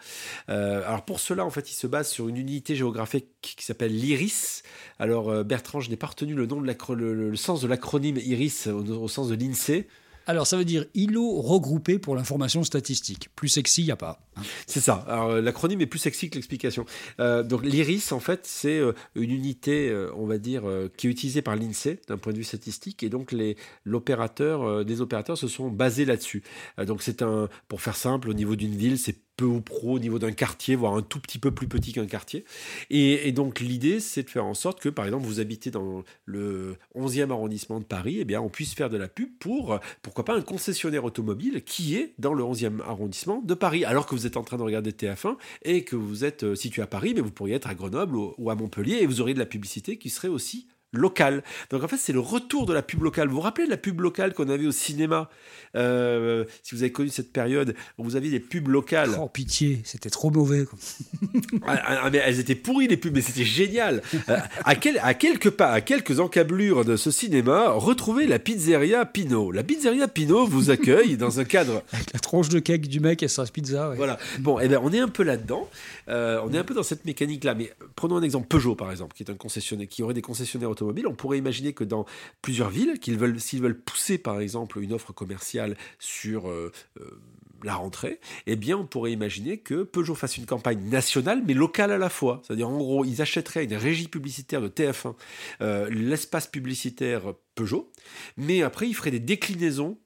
Euh, 0.49 0.81
alors 0.87 1.03
pour 1.03 1.19
cela, 1.19 1.45
en 1.45 1.49
fait, 1.49 1.69
il 1.71 1.75
se 1.75 1.87
base 1.87 2.09
sur 2.09 2.29
une 2.29 2.37
unité 2.37 2.75
géographique 2.75 3.27
qui, 3.41 3.65
s'appelle 3.65 3.95
l'IRIS. 3.95 4.63
Alors 4.99 5.43
Bertrand, 5.43 5.79
je 5.81 5.89
n'ai 5.89 5.97
pas 5.97 6.07
retenu 6.07 6.33
le 6.33 6.45
nom 6.45 6.61
de 6.61 6.67
le- 6.93 7.29
le 7.29 7.35
sens 7.35 7.61
de 7.61 7.67
l'acronyme 7.67 8.17
IRIS 8.17 8.67
au, 8.67 8.83
au 9.03 9.07
sens 9.07 9.29
de 9.29 9.35
l'INSEE. 9.35 9.87
Alors 10.29 10.45
ça 10.45 10.57
veut 10.57 10.63
dire 10.65 10.85
îlot 10.93 11.41
regroupé 11.41 11.97
pour 11.97 12.15
l'information 12.15 12.63
statistique. 12.63 13.29
Plus 13.35 13.47
sexy, 13.47 13.81
il 13.81 13.85
n'y 13.85 13.91
a 13.91 13.95
pas. 13.95 14.21
hein. 14.37 14.41
C'est 14.67 14.79
ça. 14.79 15.03
Euh, 15.09 15.41
l'acronyme 15.41 15.81
est 15.81 15.87
plus 15.87 15.97
sexy 15.97 16.29
que 16.29 16.35
l'explication. 16.35 16.85
Euh, 17.19 17.41
donc, 17.41 17.65
l'IRIS, 17.65 18.11
en 18.11 18.19
fait, 18.19 18.41
c'est 18.43 18.77
euh, 18.77 18.93
une 19.15 19.31
unité, 19.31 19.91
on 20.15 20.27
va 20.27 20.37
dire, 20.37 20.61
qui 20.97 21.07
est 21.07 21.09
utilisée 21.09 21.41
par 21.41 21.55
l'INSEE 21.55 22.01
d'un 22.07 22.19
point 22.19 22.31
de 22.31 22.37
vue 22.37 22.43
statistique. 22.43 23.01
Et 23.01 23.09
donc, 23.09 23.31
les, 23.31 23.57
l'opérateur, 23.85 24.85
des 24.85 25.01
opérateurs 25.01 25.35
se 25.35 25.47
sont 25.47 25.69
basés 25.69 26.05
là-dessus. 26.05 26.43
Donc, 26.77 27.01
c'est 27.01 27.23
un, 27.23 27.49
pour 27.67 27.81
faire 27.81 27.95
simple, 27.95 28.29
au 28.29 28.33
niveau 28.33 28.55
d'une 28.55 28.75
ville, 28.75 28.99
c'est 28.99 29.17
peu 29.39 29.45
ou 29.45 29.61
pro 29.61 29.93
au 29.93 29.99
niveau 29.99 30.19
d'un 30.19 30.33
quartier, 30.33 30.75
voire 30.75 30.95
un 30.95 31.01
tout 31.01 31.21
petit 31.21 31.39
peu 31.39 31.51
plus 31.51 31.69
petit 31.69 31.93
qu'un 31.93 32.07
quartier. 32.07 32.43
Et, 32.89 33.29
et 33.29 33.31
donc, 33.31 33.61
l'idée, 33.61 34.01
c'est 34.01 34.23
de 34.23 34.29
faire 34.29 34.45
en 34.45 34.53
sorte 34.53 34.81
que, 34.81 34.89
par 34.89 35.05
exemple, 35.05 35.25
vous 35.25 35.39
habitez 35.39 35.71
dans 35.71 36.03
le 36.25 36.75
11e 36.93 37.31
arrondissement 37.31 37.79
de 37.79 37.85
Paris, 37.85 38.17
eh 38.19 38.25
bien, 38.25 38.41
on 38.41 38.49
puisse 38.49 38.73
faire 38.73 38.89
de 38.89 38.97
la 38.97 39.07
pub 39.07 39.29
pour, 39.39 39.73
euh, 39.73 39.77
pourquoi 40.01 40.25
pas, 40.25 40.35
un 40.35 40.41
concessionnaire 40.41 41.05
automobile 41.05 41.63
qui 41.63 41.95
est 41.95 42.13
dans 42.19 42.33
le 42.33 42.43
11e 42.43 42.81
arrondissement 42.81 43.41
de 43.41 43.53
Paris, 43.53 43.85
alors 43.85 44.07
que 44.07 44.13
vous 44.13 44.27
êtes 44.27 44.35
en 44.35 44.43
train 44.43 44.57
de 44.57 44.63
regarder 44.63 44.91
TF1 44.91 45.37
et 45.63 45.85
que 45.85 45.95
vous 45.95 46.25
êtes 46.25 46.43
euh, 46.43 46.55
situé 46.55 46.81
à 46.81 46.87
Paris, 46.87 47.13
mais 47.15 47.21
vous 47.21 47.31
pourriez 47.31 47.55
être 47.55 47.69
à 47.69 47.75
Grenoble 47.75 48.17
ou 48.17 48.49
à 48.49 48.55
Montpellier 48.55 48.97
et 48.99 49.05
vous 49.05 49.21
auriez 49.21 49.35
de 49.35 49.39
la 49.39 49.45
publicité 49.45 49.97
qui 49.97 50.09
serait 50.09 50.27
aussi 50.27 50.67
locale. 50.91 51.43
Donc 51.69 51.83
en 51.83 51.87
fait, 51.87 51.97
c'est 51.97 52.13
le 52.13 52.19
retour 52.19 52.65
de 52.65 52.73
la 52.73 52.81
pub 52.81 53.03
locale. 53.03 53.27
Vous 53.27 53.35
vous 53.35 53.41
rappelez 53.41 53.65
de 53.65 53.71
la 53.71 53.77
pub 53.77 54.01
locale 54.01 54.33
qu'on 54.33 54.49
avait 54.49 54.65
au 54.67 54.71
cinéma 54.71 55.29
Euh, 55.75 56.45
Si 56.63 56.73
vous 56.75 56.81
avez 56.83 56.91
connu 56.91 57.09
cette 57.09 57.31
période, 57.31 57.75
vous 57.97 58.15
aviez 58.15 58.31
des 58.31 58.39
pubs 58.39 58.67
locales? 58.67 59.11
Oh 59.21 59.27
pitié, 59.27 59.81
c'était 59.83 60.09
trop 60.09 60.31
mauvais. 60.31 60.65
quoi. 60.65 60.77
Ah, 61.67 62.01
ah, 62.05 62.09
mais 62.09 62.19
elles 62.25 62.39
étaient 62.39 62.55
pourries 62.55 62.87
les 62.87 62.97
pubs, 62.97 63.13
mais 63.13 63.21
c'était 63.21 63.43
génial. 63.45 64.01
Euh, 64.29 64.37
à, 64.65 64.75
quel- 64.75 64.99
à 65.03 65.13
quelques 65.13 65.49
pas, 65.51 65.71
à 65.71 65.81
quelques 65.81 66.19
encablures 66.19 66.85
de 66.85 66.95
ce 66.95 67.11
cinéma, 67.11 67.69
retrouvez 67.71 68.25
la 68.27 68.39
pizzeria 68.39 69.05
Pinot. 69.05 69.51
La 69.51 69.63
pizzeria 69.63 70.07
Pinot 70.07 70.47
vous 70.47 70.69
accueille 70.71 71.17
dans 71.17 71.39
un 71.39 71.43
cadre 71.43 71.83
Avec 71.93 72.13
la 72.13 72.19
tronche 72.19 72.49
de 72.49 72.59
cake 72.59 72.87
du 72.87 72.99
mec 72.99 73.21
et 73.21 73.27
sa 73.27 73.45
pizza. 73.45 73.89
ouais. 73.89 73.95
Voilà. 73.97 74.17
Bon, 74.39 74.59
eh 74.59 74.67
ben, 74.67 74.79
on 74.81 74.91
est 74.91 74.99
un 74.99 75.07
peu 75.07 75.23
là-dedans. 75.23 75.69
Euh, 76.07 76.39
on 76.43 76.53
est 76.53 76.57
un 76.57 76.63
peu 76.63 76.73
dans 76.73 76.83
cette 76.83 77.05
mécanique-là. 77.05 77.53
Mais 77.55 77.71
prenons 77.95 78.15
un 78.17 78.23
exemple 78.23 78.47
Peugeot, 78.47 78.75
par 78.75 78.89
exemple, 78.91 79.15
qui 79.15 79.23
est 79.23 79.29
un 79.31 79.35
concessionnaire, 79.35 79.87
qui 79.87 80.01
aurait 80.01 80.13
des 80.13 80.21
concessionnaires 80.21 80.69
On 80.81 81.13
pourrait 81.13 81.37
imaginer 81.37 81.73
que 81.73 81.83
dans 81.83 82.05
plusieurs 82.41 82.69
villes, 82.69 82.99
qu'ils 82.99 83.17
veulent, 83.17 83.39
s'ils 83.39 83.61
veulent 83.61 83.79
pousser, 83.79 84.17
par 84.17 84.39
exemple, 84.39 84.79
une 84.79 84.93
offre 84.93 85.13
commerciale 85.13 85.75
sur 85.99 86.49
euh, 86.49 86.71
euh, 86.99 87.21
la 87.63 87.75
rentrée, 87.75 88.19
eh 88.47 88.55
bien, 88.55 88.77
on 88.77 88.85
pourrait 88.85 89.11
imaginer 89.11 89.57
que 89.57 89.83
Peugeot 89.83 90.15
fasse 90.15 90.37
une 90.37 90.45
campagne 90.45 90.89
nationale, 90.89 91.43
mais 91.45 91.53
locale 91.53 91.91
à 91.91 91.97
la 91.97 92.09
fois. 92.09 92.41
C'est-à-dire, 92.43 92.69
en 92.69 92.77
gros, 92.77 93.05
ils 93.05 93.21
achèteraient 93.21 93.65
une 93.65 93.75
régie 93.75 94.07
publicitaire 94.07 94.61
de 94.61 94.69
TF1, 94.69 95.15
euh, 95.61 95.89
l'espace 95.89 96.47
publicitaire 96.47 97.33
Peugeot, 97.55 97.91
mais 98.37 98.61
après, 98.63 98.87
ils 98.87 98.93
feraient 98.93 99.11
des 99.11 99.19
déclinaisons 99.19 99.97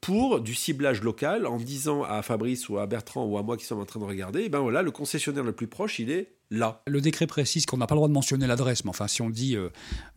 pour 0.00 0.40
du 0.40 0.54
ciblage 0.54 1.02
local 1.02 1.46
en 1.46 1.56
disant 1.56 2.02
à 2.02 2.22
Fabrice 2.22 2.68
ou 2.68 2.78
à 2.78 2.86
Bertrand 2.86 3.24
ou 3.24 3.38
à 3.38 3.42
moi 3.42 3.56
qui 3.56 3.64
sommes 3.64 3.80
en 3.80 3.84
train 3.84 4.00
de 4.00 4.04
regarder, 4.04 4.48
ben 4.48 4.58
voilà, 4.60 4.82
le 4.82 4.90
concessionnaire 4.90 5.44
le 5.44 5.52
plus 5.52 5.68
proche, 5.68 5.98
il 5.98 6.10
est 6.10 6.34
là. 6.50 6.82
Le 6.86 7.00
décret 7.00 7.26
précise 7.26 7.64
qu'on 7.64 7.78
n'a 7.78 7.86
pas 7.86 7.94
le 7.94 7.98
droit 7.98 8.08
de 8.08 8.12
mentionner 8.12 8.46
l'adresse, 8.46 8.84
mais 8.84 8.90
enfin, 8.90 9.08
si 9.08 9.22
on 9.22 9.30
dit 9.30 9.56
euh, 9.56 9.68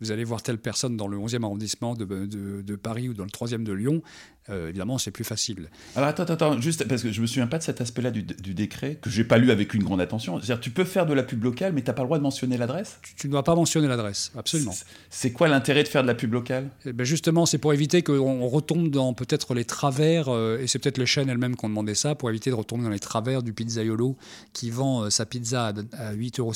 vous 0.02 0.12
allez 0.12 0.24
voir 0.24 0.42
telle 0.42 0.58
personne 0.58 0.98
dans 0.98 1.08
le 1.08 1.18
11e 1.18 1.44
arrondissement 1.44 1.94
de, 1.94 2.04
de- 2.06 2.62
de 2.62 2.76
Paris 2.76 3.08
ou 3.08 3.14
dans 3.14 3.24
le 3.24 3.30
3e 3.30 3.64
de 3.64 3.72
Lyon, 3.72 4.02
euh, 4.50 4.68
évidemment, 4.70 4.98
c'est 4.98 5.12
plus 5.12 5.24
facile. 5.24 5.70
Alors 5.96 6.10
attends, 6.10 6.24
attends, 6.24 6.34
attends, 6.34 6.62
juste 6.62 6.86
parce 6.88 7.02
que 7.02 7.12
je 7.12 7.22
me 7.22 7.26
souviens 7.26 7.48
pas 7.48 7.58
de 7.58 7.64
cet 7.64 7.80
aspect-là 7.82 8.12
du, 8.12 8.22
du 8.24 8.54
décret, 8.54 8.96
que 9.02 9.10
j'ai 9.10 9.24
pas 9.24 9.38
lu 9.38 9.50
avec 9.50 9.74
une 9.74 9.84
grande 9.84 10.02
attention. 10.02 10.38
C'est-à-dire, 10.38 10.60
tu 10.60 10.70
peux 10.72 10.84
faire 10.84 11.06
de 11.06 11.14
la 11.14 11.24
pub 11.24 11.44
locale, 11.44 11.72
mais 11.74 11.82
t'as 11.82 11.94
pas 11.94 12.02
le 12.04 12.08
droit 12.08 12.18
de 12.18 12.24
mentionner 12.24 12.58
l'adresse? 12.58 13.00
Tu- 13.02 13.16
Tu 13.16 13.28
ne 13.28 13.32
dois 13.32 13.44
pas 13.44 13.56
mentionner 13.56 13.88
l'adresse, 13.88 14.32
absolument. 14.38 14.74
C'est- 15.10 15.32
quoi 15.32 15.48
l'intérêt 15.48 15.84
de 15.84 15.88
faire 15.88 16.02
de 16.04 16.08
la 16.08 16.16
pub 16.16 16.34
locale? 16.34 16.70
Eh 16.86 16.92
ben 16.94 17.06
justement, 17.06 17.46
c'est 17.46 17.58
pour 17.60 17.74
éviter 17.74 18.04
qu'on 18.04 18.14
on 18.20 18.48
retombe 18.50 18.90
dans 18.90 19.14
peut-être 19.14 19.35
les 19.54 19.66
travers, 19.66 20.30
euh, 20.30 20.60
et 20.60 20.68
c'est 20.68 20.80
peut-être 20.80 20.98
les 20.98 21.06
chaînes 21.06 21.30
elles-mêmes 21.30 21.56
qui 21.56 21.66
ont 21.66 21.70
demandé 21.70 21.96
ça, 21.96 22.16
pour 22.16 22.30
éviter 22.30 22.50
de 22.50 22.56
retomber 22.56 22.84
dans 22.84 22.90
les 22.90 23.00
travers 23.00 23.44
du 23.44 23.54
pizzaiolo 23.54 24.16
qui 24.54 24.70
vend 24.70 25.04
euh, 25.04 25.10
sa 25.10 25.26
pizza 25.26 25.68
à, 25.68 25.74
à 25.98 26.14
8,50 26.14 26.40
euros 26.40 26.54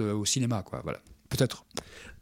euh, 0.00 0.14
au 0.14 0.24
cinéma. 0.24 0.62
Quoi. 0.62 0.80
Voilà. 0.82 1.00
Peut-être. 1.28 1.64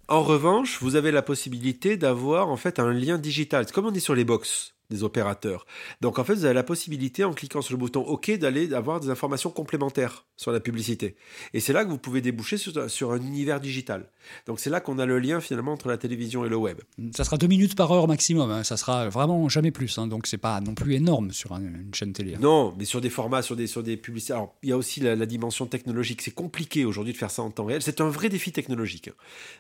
En 0.09 0.23
revanche, 0.23 0.79
vous 0.81 0.97
avez 0.97 1.13
la 1.13 1.23
possibilité 1.23 1.97
d'avoir 1.97 2.49
en 2.49 2.57
fait 2.57 2.81
un 2.81 2.93
lien 2.93 3.19
digital. 3.19 3.65
C'est 3.67 3.73
comme 3.73 3.87
on 3.87 3.95
est 3.95 4.01
sur 4.01 4.15
les 4.15 4.25
box. 4.25 4.75
Des 4.91 5.03
opérateurs. 5.03 5.67
Donc 6.01 6.19
en 6.19 6.25
fait, 6.25 6.35
vous 6.35 6.45
avez 6.45 6.55
la 6.55 6.63
possibilité, 6.63 7.25
en 7.25 7.33
cliquant 7.33 7.63
sur 7.63 7.75
le 7.75 7.79
bouton 7.79 8.01
OK, 8.01 8.31
d'aller 8.33 8.75
avoir 8.75 9.01
des 9.01 9.11
informations 9.11 9.51
complémentaires 9.51 10.27
sur 10.37 10.53
la 10.53 10.61
publicité. 10.61 11.17
Et 11.55 11.61
c'est 11.61 11.73
là 11.73 11.85
que 11.85 11.91
vous 11.91 11.99
pouvez 11.99 12.21
déboucher 12.21 12.57
sur, 12.57 12.91
sur 12.91 13.13
un 13.13 13.21
univers 13.21 13.61
digital. 13.61 14.11
Donc 14.47 14.61
c'est 14.61 14.71
là 14.71 14.81
qu'on 14.81 14.99
a 14.99 15.07
le 15.07 15.19
lien 15.19 15.41
finalement 15.41 15.73
entre 15.73 15.89
la 15.89 15.97
télévision 15.97 16.45
et 16.45 16.49
le 16.49 16.57
web. 16.57 16.81
Ça 17.15 17.25
sera 17.25 17.37
deux 17.37 17.47
minutes 17.47 17.75
par 17.75 17.91
heure 17.93 18.09
maximum, 18.09 18.51
hein. 18.51 18.65
ça 18.65 18.77
sera 18.77 19.09
vraiment 19.09 19.49
jamais 19.49 19.71
plus. 19.71 19.99
Hein. 19.99 20.07
Donc 20.07 20.27
c'est 20.27 20.39
pas 20.39 20.61
non 20.61 20.75
plus 20.75 20.95
énorme 20.95 21.33
sur 21.33 21.53
une 21.53 21.95
chaîne 21.95 22.13
télé. 22.13 22.35
Hein. 22.35 22.41
Non, 22.41 22.75
mais 22.79 22.85
sur 22.85 23.01
des 23.01 23.11
formats, 23.11 23.43
sur 23.43 23.57
des, 23.57 23.67
sur 23.67 23.83
des 23.83 23.97
publicités. 23.97 24.33
Alors 24.33 24.55
il 24.63 24.69
y 24.69 24.73
a 24.73 24.77
aussi 24.77 25.01
la, 25.01 25.27
dimension 25.31 25.67
technologique. 25.67 26.23
C'est 26.23 26.35
compliqué 26.35 26.85
aujourd'hui 26.85 27.13
de 27.13 27.19
faire 27.19 27.31
ça 27.31 27.43
en 27.43 27.51
temps 27.51 27.65
réel. 27.65 27.83
C'est 27.83 28.01
un 28.01 28.09
vrai 28.09 28.29
défi 28.29 28.51
technologique. 28.51 29.11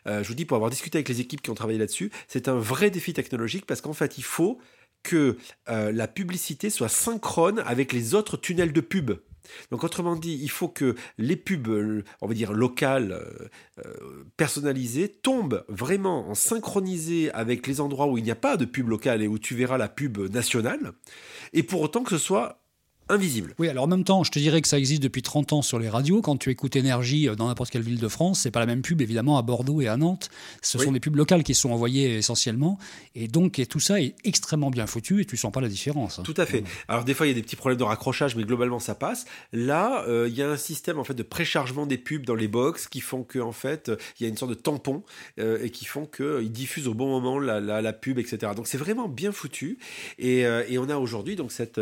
Euh, 0.07 0.23
je 0.23 0.29
vous 0.29 0.35
dis, 0.35 0.45
pour 0.45 0.57
avoir 0.57 0.71
discuté 0.71 0.99
avec 0.99 1.09
les 1.09 1.21
équipes 1.21 1.43
qui 1.43 1.51
ont 1.51 1.55
travaillé 1.55 1.79
là-dessus, 1.79 2.11
c'est 2.27 2.49
un 2.49 2.57
vrai 2.57 2.91
défi 2.91 3.13
technologique 3.13 3.67
parce 3.67 3.81
qu'en 3.81 3.93
fait, 3.93 4.19
il 4.19 4.25
faut 4.25 4.59
que 5.03 5.37
euh, 5.69 5.93
la 5.93 6.09
publicité 6.09 6.71
soit 6.71 6.89
synchrone 6.89 7.63
avec 7.67 7.93
les 7.93 8.15
autres 8.15 8.37
tunnels 8.37 8.73
de 8.73 8.81
pub. 8.81 9.13
Donc 9.71 9.85
autrement 9.85 10.17
dit, 10.17 10.39
il 10.41 10.51
faut 10.51 10.69
que 10.69 10.95
les 11.19 11.37
pubs, 11.37 11.69
euh, 11.69 12.05
on 12.21 12.29
va 12.29 12.35
dire 12.35 12.53
locales, 12.53 13.21
euh, 13.85 14.25
personnalisées, 14.37 15.09
tombent 15.09 15.65
vraiment 15.69 16.29
en 16.29 16.35
synchronisé 16.35 17.31
avec 17.33 17.67
les 17.67 17.81
endroits 17.81 18.07
où 18.07 18.19
il 18.19 18.25
n'y 18.25 18.31
a 18.31 18.37
pas 18.37 18.57
de 18.57 18.65
pub 18.65 18.89
locale 18.89 19.23
et 19.23 19.29
où 19.29 19.39
tu 19.39 19.55
verras 19.55 19.79
la 19.79 19.89
pub 19.89 20.19
nationale, 20.33 20.93
et 21.53 21.63
pour 21.63 21.81
autant 21.81 22.03
que 22.03 22.11
ce 22.11 22.19
soit 22.19 22.60
invisible. 23.11 23.55
Oui, 23.59 23.69
alors 23.69 23.85
en 23.85 23.89
même 23.89 24.05
temps, 24.05 24.25
je 24.25 24.31
te 24.31 24.39
dirais 24.39 24.63
que 24.63 24.69
ça 24.69 24.79
existe 24.79 25.03
depuis 25.03 25.23
30 25.23 25.53
ans 25.53 25.63
sur 25.63 25.79
les 25.79 25.89
radios. 25.89 26.23
Quand 26.23 26.37
tu 26.37 26.51
écoutes 26.51 26.77
Énergie 26.77 27.29
euh, 27.29 27.35
dans 27.35 27.49
n'importe 27.49 27.71
quelle 27.71 27.83
ville 27.83 27.99
de 27.99 28.09
France, 28.09 28.41
c'est 28.41 28.51
pas 28.51 28.61
la 28.61 28.67
même 28.67 28.83
pub 28.83 29.01
évidemment 29.01 29.37
à 29.37 29.43
Bordeaux 29.43 29.81
et 29.81 29.89
à 29.89 29.97
Nantes. 29.97 30.31
Ce 30.63 30.79
sont 30.79 30.93
des 30.93 31.01
pubs 31.01 31.17
locales 31.17 31.43
qui 31.43 31.55
sont 31.55 31.71
envoyées 31.71 32.17
essentiellement. 32.17 32.79
Et 33.15 33.29
donc 33.29 33.61
tout 33.69 33.81
ça 33.81 34.01
est 34.01 34.15
extrêmement 34.25 34.71
bien 34.71 34.87
foutu 34.87 35.21
et 35.21 35.25
tu 35.25 35.37
sens 35.37 35.53
pas 35.53 35.61
la 35.61 35.69
différence. 35.69 36.19
Hein. 36.19 36.23
Tout 36.25 36.35
à 36.37 36.47
fait. 36.47 36.65
Alors 36.89 37.05
des 37.05 37.15
fois, 37.15 37.27
il 37.27 37.31
y 37.31 37.33
a 37.33 37.35
des 37.35 37.43
petits 37.43 37.57
problèmes 37.57 37.79
de 37.79 37.85
raccrochage, 37.85 38.37
mais 38.37 38.45
globalement, 38.45 38.79
ça 38.79 38.95
passe. 38.95 39.25
Là, 39.53 40.05
euh, 40.09 40.29
il 40.29 40.37
y 40.37 40.43
a 40.43 40.49
un 40.49 40.57
système 40.57 40.99
en 40.99 41.05
fait 41.05 41.15
de 41.15 41.23
préchargement 41.23 41.87
des 41.87 41.99
pubs 41.99 42.25
dans 42.25 42.35
les 42.35 42.49
box 42.49 42.89
qui 42.89 43.01
font 43.01 43.25
que 43.25 43.39
en 43.39 43.53
fait, 43.53 43.91
il 44.19 44.25
y 44.25 44.27
a 44.27 44.29
une 44.29 44.37
sorte 44.37 44.51
de 44.51 44.57
tampon 44.57 45.03
euh, 45.39 45.63
et 45.63 45.71
qui 45.71 45.85
font 45.85 46.07
qu'ils 46.07 46.53
diffusent 46.53 46.89
au 46.89 46.95
bon 46.95 47.09
moment 47.09 47.39
la, 47.39 47.61
la, 47.61 47.93
pub, 47.93 48.19
etc. 48.19 48.53
Donc 48.55 48.67
c'est 48.67 48.79
vraiment 48.79 49.09
bien 49.09 49.33
foutu. 49.33 49.79
Et, 50.19 50.41
et 50.41 50.79
on 50.79 50.89
a 50.89 50.97
aujourd'hui 50.97 51.37
donc 51.37 51.53
cette, 51.53 51.81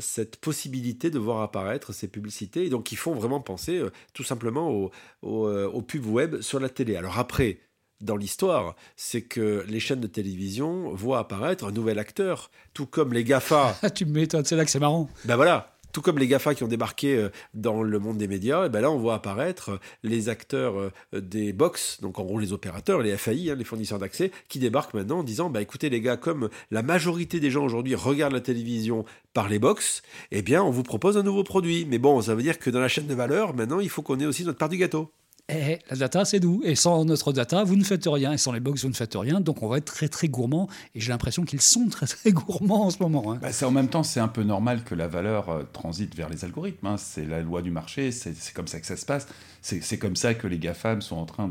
cette 0.00 0.36
possibilité 0.48 1.10
de 1.10 1.18
voir 1.18 1.42
apparaître 1.42 1.92
ces 1.92 2.08
publicités. 2.08 2.64
Et 2.64 2.70
donc, 2.70 2.90
ils 2.90 2.96
font 2.96 3.12
vraiment 3.12 3.38
penser 3.38 3.76
euh, 3.76 3.90
tout 4.14 4.24
simplement 4.24 4.70
aux, 4.70 4.90
euh, 5.24 5.68
aux, 5.68 5.82
pubs 5.82 6.06
web 6.06 6.40
sur 6.40 6.58
la 6.58 6.70
télé. 6.70 6.96
Alors 6.96 7.18
après, 7.18 7.60
dans 8.00 8.16
l'histoire, 8.16 8.74
c'est 8.96 9.20
que 9.20 9.62
les 9.68 9.78
chaînes 9.78 10.00
de 10.00 10.06
télévision 10.06 10.90
voient 10.94 11.18
apparaître 11.18 11.66
un 11.66 11.70
nouvel 11.70 11.98
acteur, 11.98 12.50
tout 12.72 12.86
comme 12.86 13.12
les 13.12 13.24
GAFA. 13.24 13.76
tu 13.94 14.06
m'étonnes, 14.06 14.46
c'est 14.46 14.56
là 14.56 14.64
que 14.64 14.70
c'est 14.70 14.80
marrant. 14.80 15.10
Ben 15.26 15.36
voilà, 15.36 15.76
tout 15.92 16.02
comme 16.02 16.18
les 16.18 16.26
GAFA 16.26 16.54
qui 16.54 16.64
ont 16.64 16.68
débarqué 16.68 17.16
euh, 17.16 17.28
dans 17.54 17.82
le 17.82 17.98
monde 17.98 18.18
des 18.18 18.28
médias, 18.28 18.62
et 18.62 18.66
eh 18.66 18.68
ben 18.68 18.80
là 18.80 18.90
on 18.90 18.98
voit 18.98 19.14
apparaître 19.14 19.70
euh, 19.70 19.80
les 20.02 20.28
acteurs 20.28 20.78
euh, 20.78 20.92
des 21.12 21.52
box, 21.52 22.00
donc 22.00 22.18
en 22.18 22.24
gros 22.24 22.38
les 22.38 22.52
opérateurs, 22.52 23.00
les 23.00 23.16
FAI, 23.16 23.50
hein, 23.50 23.54
les 23.54 23.64
fournisseurs 23.64 23.98
d'accès, 23.98 24.30
qui 24.48 24.58
débarquent 24.58 24.94
maintenant 24.94 25.20
en 25.20 25.24
disant 25.24 25.50
bah 25.50 25.62
écoutez 25.62 25.90
les 25.90 26.00
gars, 26.00 26.16
comme 26.16 26.50
la 26.70 26.82
majorité 26.82 27.40
des 27.40 27.50
gens 27.50 27.64
aujourd'hui 27.64 27.94
regardent 27.94 28.34
la 28.34 28.40
télévision 28.40 29.04
par 29.32 29.48
les 29.48 29.58
box, 29.58 30.02
eh 30.30 30.42
bien 30.42 30.62
on 30.62 30.70
vous 30.70 30.82
propose 30.82 31.16
un 31.16 31.22
nouveau 31.22 31.44
produit. 31.44 31.86
Mais 31.86 31.98
bon, 31.98 32.20
ça 32.20 32.34
veut 32.34 32.42
dire 32.42 32.58
que 32.58 32.70
dans 32.70 32.80
la 32.80 32.88
chaîne 32.88 33.06
de 33.06 33.14
valeur, 33.14 33.54
maintenant 33.54 33.80
il 33.80 33.88
faut 33.88 34.02
qu'on 34.02 34.18
ait 34.20 34.26
aussi 34.26 34.44
notre 34.44 34.58
part 34.58 34.68
du 34.68 34.76
gâteau. 34.76 35.10
Eh, 35.50 35.78
la 35.88 35.96
data, 35.96 36.26
c'est 36.26 36.40
nous. 36.40 36.60
Et 36.62 36.74
sans 36.74 37.06
notre 37.06 37.32
data, 37.32 37.64
vous 37.64 37.76
ne 37.76 37.82
faites 37.82 38.04
rien. 38.06 38.32
Et 38.32 38.38
sans 38.38 38.52
les 38.52 38.60
box, 38.60 38.82
vous 38.82 38.90
ne 38.90 38.94
faites 38.94 39.14
rien. 39.14 39.40
Donc, 39.40 39.62
on 39.62 39.68
va 39.68 39.78
être 39.78 39.86
très, 39.86 40.08
très 40.08 40.28
gourmand. 40.28 40.68
Et 40.94 41.00
j'ai 41.00 41.10
l'impression 41.10 41.44
qu'ils 41.44 41.62
sont 41.62 41.86
très, 41.90 42.06
très 42.06 42.32
gourmands 42.32 42.86
en 42.86 42.90
ce 42.90 43.02
moment. 43.02 43.32
Hein. 43.32 43.38
Bah, 43.40 43.48
en 43.62 43.70
même 43.70 43.88
temps, 43.88 44.02
c'est 44.02 44.20
un 44.20 44.28
peu 44.28 44.42
normal 44.42 44.84
que 44.84 44.94
la 44.94 45.08
valeur 45.08 45.48
euh, 45.48 45.62
transite 45.72 46.14
vers 46.14 46.28
les 46.28 46.44
algorithmes. 46.44 46.86
Hein. 46.86 46.96
C'est 46.98 47.24
la 47.24 47.40
loi 47.40 47.62
du 47.62 47.70
marché. 47.70 48.12
C'est 48.12 48.34
comme 48.52 48.68
ça 48.68 48.78
que 48.78 48.86
ça 48.86 48.96
se 48.96 49.06
passe. 49.06 49.26
C'est 49.62 49.98
comme 49.98 50.16
ça 50.16 50.34
que 50.34 50.46
les 50.46 50.58
GAFAM 50.58 51.00
sont 51.00 51.16
en 51.16 51.26
train 51.26 51.48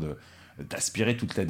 d'aspirer 0.58 1.16
toute 1.16 1.36
la, 1.36 1.44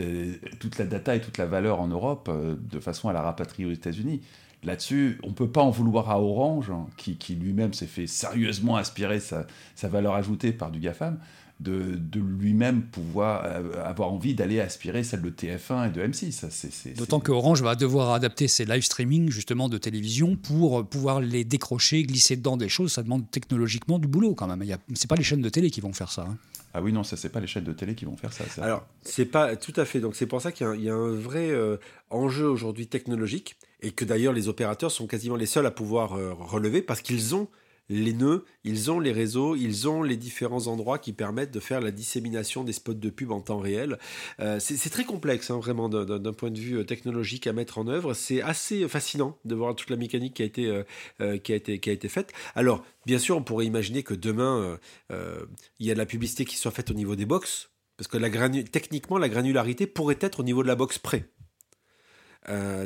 data 0.86 1.16
et 1.16 1.20
toute 1.20 1.36
la 1.36 1.46
valeur 1.46 1.80
en 1.80 1.88
Europe 1.88 2.28
euh, 2.30 2.56
de 2.58 2.80
façon 2.80 3.10
à 3.10 3.12
la 3.12 3.20
rapatrier 3.20 3.68
aux 3.68 3.72
États-Unis. 3.72 4.22
Là-dessus, 4.64 5.20
on 5.22 5.28
ne 5.28 5.34
peut 5.34 5.48
pas 5.48 5.62
en 5.62 5.70
vouloir 5.70 6.10
à 6.10 6.20
Orange, 6.20 6.70
hein, 6.70 6.86
qui, 6.96 7.16
qui 7.16 7.36
lui-même 7.36 7.74
s'est 7.74 7.86
fait 7.86 8.08
sérieusement 8.08 8.76
aspirer 8.76 9.20
sa, 9.20 9.46
sa, 9.76 9.86
valeur 9.86 10.14
ajoutée 10.14 10.52
par 10.52 10.72
du 10.72 10.80
GAFAM 10.80 11.20
de, 11.60 11.98
lui-même 12.20 12.82
pouvoir 12.82 13.42
euh, 13.44 13.84
avoir 13.84 14.12
envie 14.12 14.34
d'aller 14.34 14.60
aspirer 14.60 15.02
celle 15.02 15.22
de 15.22 15.30
TF1 15.30 15.88
et 15.88 15.90
de 15.90 16.02
M6. 16.02 16.94
D'autant 16.96 17.20
que 17.20 17.32
Orange 17.32 17.62
va 17.62 17.74
devoir 17.74 18.12
adapter 18.12 18.48
ses 18.48 18.64
live 18.64 18.82
streaming 18.82 19.30
justement 19.30 19.68
de 19.68 19.78
télévision 19.78 20.36
pour 20.36 20.86
pouvoir 20.86 21.20
les 21.20 21.44
décrocher, 21.44 22.04
glisser 22.04 22.36
dedans 22.36 22.56
des 22.56 22.68
choses. 22.68 22.92
Ça 22.92 23.02
demande 23.02 23.30
technologiquement 23.30 23.98
du 23.98 24.08
boulot 24.08 24.34
quand 24.34 24.46
même. 24.46 24.64
C'est 24.94 25.08
pas 25.08 25.16
les 25.16 25.24
chaînes 25.24 25.42
de 25.42 25.48
télé 25.48 25.70
qui 25.70 25.80
vont 25.80 25.92
faire 25.92 26.12
ça. 26.12 26.26
Hein. 26.28 26.36
Ah 26.74 26.82
oui, 26.82 26.92
non, 26.92 27.02
ça 27.02 27.16
c'est 27.16 27.30
pas 27.30 27.40
les 27.40 27.46
chaînes 27.46 27.64
de 27.64 27.72
télé 27.72 27.94
qui 27.94 28.04
vont 28.04 28.16
faire 28.16 28.32
ça. 28.32 28.44
Alors, 28.62 28.86
c'est 29.02 29.24
pas 29.24 29.56
tout 29.56 29.72
à 29.76 29.84
fait. 29.84 30.00
Donc 30.00 30.14
c'est 30.16 30.26
pour 30.26 30.40
ça 30.40 30.52
qu'il 30.52 30.80
y, 30.80 30.90
a 30.90 30.94
un 30.94 31.12
vrai 31.12 31.50
euh, 31.50 31.76
enjeu 32.10 32.46
aujourd'hui 32.46 32.86
technologique 32.86 33.56
et 33.80 33.90
que 33.90 34.04
d'ailleurs 34.04 34.32
les 34.32 34.48
opérateurs 34.48 34.90
sont 34.90 35.06
quasiment 35.06 35.36
les 35.36 35.46
seuls 35.46 35.66
à 35.66 35.70
pouvoir 35.70 36.12
euh, 36.12 36.34
relever 36.34 36.82
parce 36.82 37.00
qu'ils 37.00 37.34
ont 37.34 37.48
les 37.88 38.12
nœuds, 38.12 38.44
ils 38.64 38.90
ont 38.90 39.00
les 39.00 39.12
réseaux, 39.12 39.56
ils 39.56 39.88
ont 39.88 40.02
les 40.02 40.16
différents 40.16 40.66
endroits 40.66 40.98
qui 40.98 41.12
permettent 41.12 41.50
de 41.50 41.60
faire 41.60 41.80
la 41.80 41.90
dissémination 41.90 42.64
des 42.64 42.72
spots 42.72 42.94
de 42.94 43.10
pub 43.10 43.32
en 43.32 43.40
temps 43.40 43.58
réel. 43.58 43.98
Euh, 44.40 44.58
c'est 44.60 44.90
très 44.90 45.04
complexe, 45.04 45.50
hein, 45.50 45.58
vraiment, 45.58 45.88
d'un 45.88 46.32
point 46.32 46.50
de 46.50 46.58
vue 46.58 46.78
euh, 46.78 46.84
technologique 46.84 47.46
à 47.46 47.52
mettre 47.52 47.78
en 47.78 47.88
œuvre. 47.88 48.14
C'est 48.14 48.42
assez 48.42 48.86
fascinant 48.88 49.38
de 49.44 49.54
voir 49.54 49.74
toute 49.74 49.90
la 49.90 49.96
mécanique 49.96 50.34
qui 50.34 50.42
a 50.42 50.46
été, 50.46 50.84
euh, 51.20 51.38
qui 51.38 51.52
a 51.52 51.56
été, 51.56 51.78
qui 51.78 51.88
a 51.90 51.92
été 51.92 52.08
faite. 52.08 52.32
Alors, 52.54 52.84
bien 53.06 53.18
sûr, 53.18 53.36
on 53.36 53.42
pourrait 53.42 53.66
imaginer 53.66 54.02
que 54.02 54.14
demain, 54.14 54.78
il 55.10 55.86
y 55.86 55.90
a 55.90 55.94
de 55.94 55.98
la 55.98 56.06
publicité 56.06 56.44
qui 56.44 56.56
soit 56.56 56.70
faite 56.70 56.90
au 56.90 56.94
niveau 56.94 57.16
des 57.16 57.24
box, 57.24 57.70
parce 57.96 58.08
que 58.08 58.18
la 58.18 58.28
techniquement, 58.64 59.18
la 59.18 59.28
granularité 59.28 59.86
pourrait 59.86 60.18
être 60.20 60.40
au 60.40 60.42
niveau 60.42 60.62
de 60.62 60.68
la 60.68 60.76
box 60.76 60.98
près. 60.98 61.28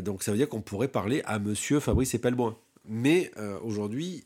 donc 0.03 0.23
ça 0.23 0.31
veut 0.31 0.39
dire 0.39 0.49
qu'on 0.49 0.63
pourrait 0.63 0.89
parler 0.89 1.23
à 1.25 1.39
monsieur 1.39 1.81
Fabrice 1.81 2.15
Epelboin. 2.15 2.57
Mais 2.85 3.31
aujourd'hui, 3.63 4.25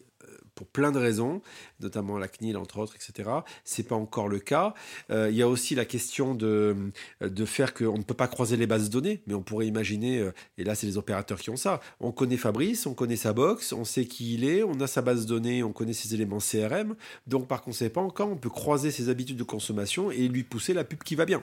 pour 0.56 0.66
plein 0.66 0.90
de 0.90 0.98
raisons, 0.98 1.42
notamment 1.80 2.18
la 2.18 2.26
CNIL 2.26 2.56
entre 2.56 2.78
autres, 2.78 2.96
etc. 2.96 3.30
C'est 3.62 3.84
pas 3.84 3.94
encore 3.94 4.26
le 4.26 4.40
cas. 4.40 4.74
Euh, 5.10 5.28
il 5.30 5.36
y 5.36 5.42
a 5.42 5.48
aussi 5.48 5.76
la 5.76 5.84
question 5.84 6.34
de, 6.34 6.74
de 7.20 7.44
faire 7.44 7.74
qu'on 7.74 7.98
ne 7.98 8.02
peut 8.02 8.14
pas 8.14 8.26
croiser 8.26 8.56
les 8.56 8.66
bases 8.66 8.88
de 8.88 8.92
données, 8.92 9.20
mais 9.26 9.34
on 9.34 9.42
pourrait 9.42 9.66
imaginer, 9.66 10.18
euh, 10.18 10.32
et 10.58 10.64
là 10.64 10.74
c'est 10.74 10.86
les 10.86 10.96
opérateurs 10.96 11.38
qui 11.38 11.50
ont 11.50 11.56
ça, 11.56 11.80
on 12.00 12.10
connaît 12.10 12.38
Fabrice, 12.38 12.86
on 12.86 12.94
connaît 12.94 13.16
sa 13.16 13.34
box, 13.34 13.72
on 13.72 13.84
sait 13.84 14.06
qui 14.06 14.34
il 14.34 14.44
est, 14.44 14.62
on 14.62 14.80
a 14.80 14.86
sa 14.86 15.02
base 15.02 15.26
de 15.26 15.28
données, 15.28 15.62
on 15.62 15.72
connaît 15.72 15.92
ses 15.92 16.14
éléments 16.14 16.38
CRM, 16.38 16.96
donc 17.26 17.46
par 17.46 17.62
conséquent, 17.62 18.08
quand 18.08 18.26
on 18.26 18.36
peut 18.36 18.50
croiser 18.50 18.90
ses 18.90 19.10
habitudes 19.10 19.36
de 19.36 19.44
consommation 19.44 20.10
et 20.10 20.26
lui 20.26 20.42
pousser 20.42 20.72
la 20.72 20.84
pub 20.84 21.02
qui 21.04 21.14
va 21.14 21.26
bien. 21.26 21.42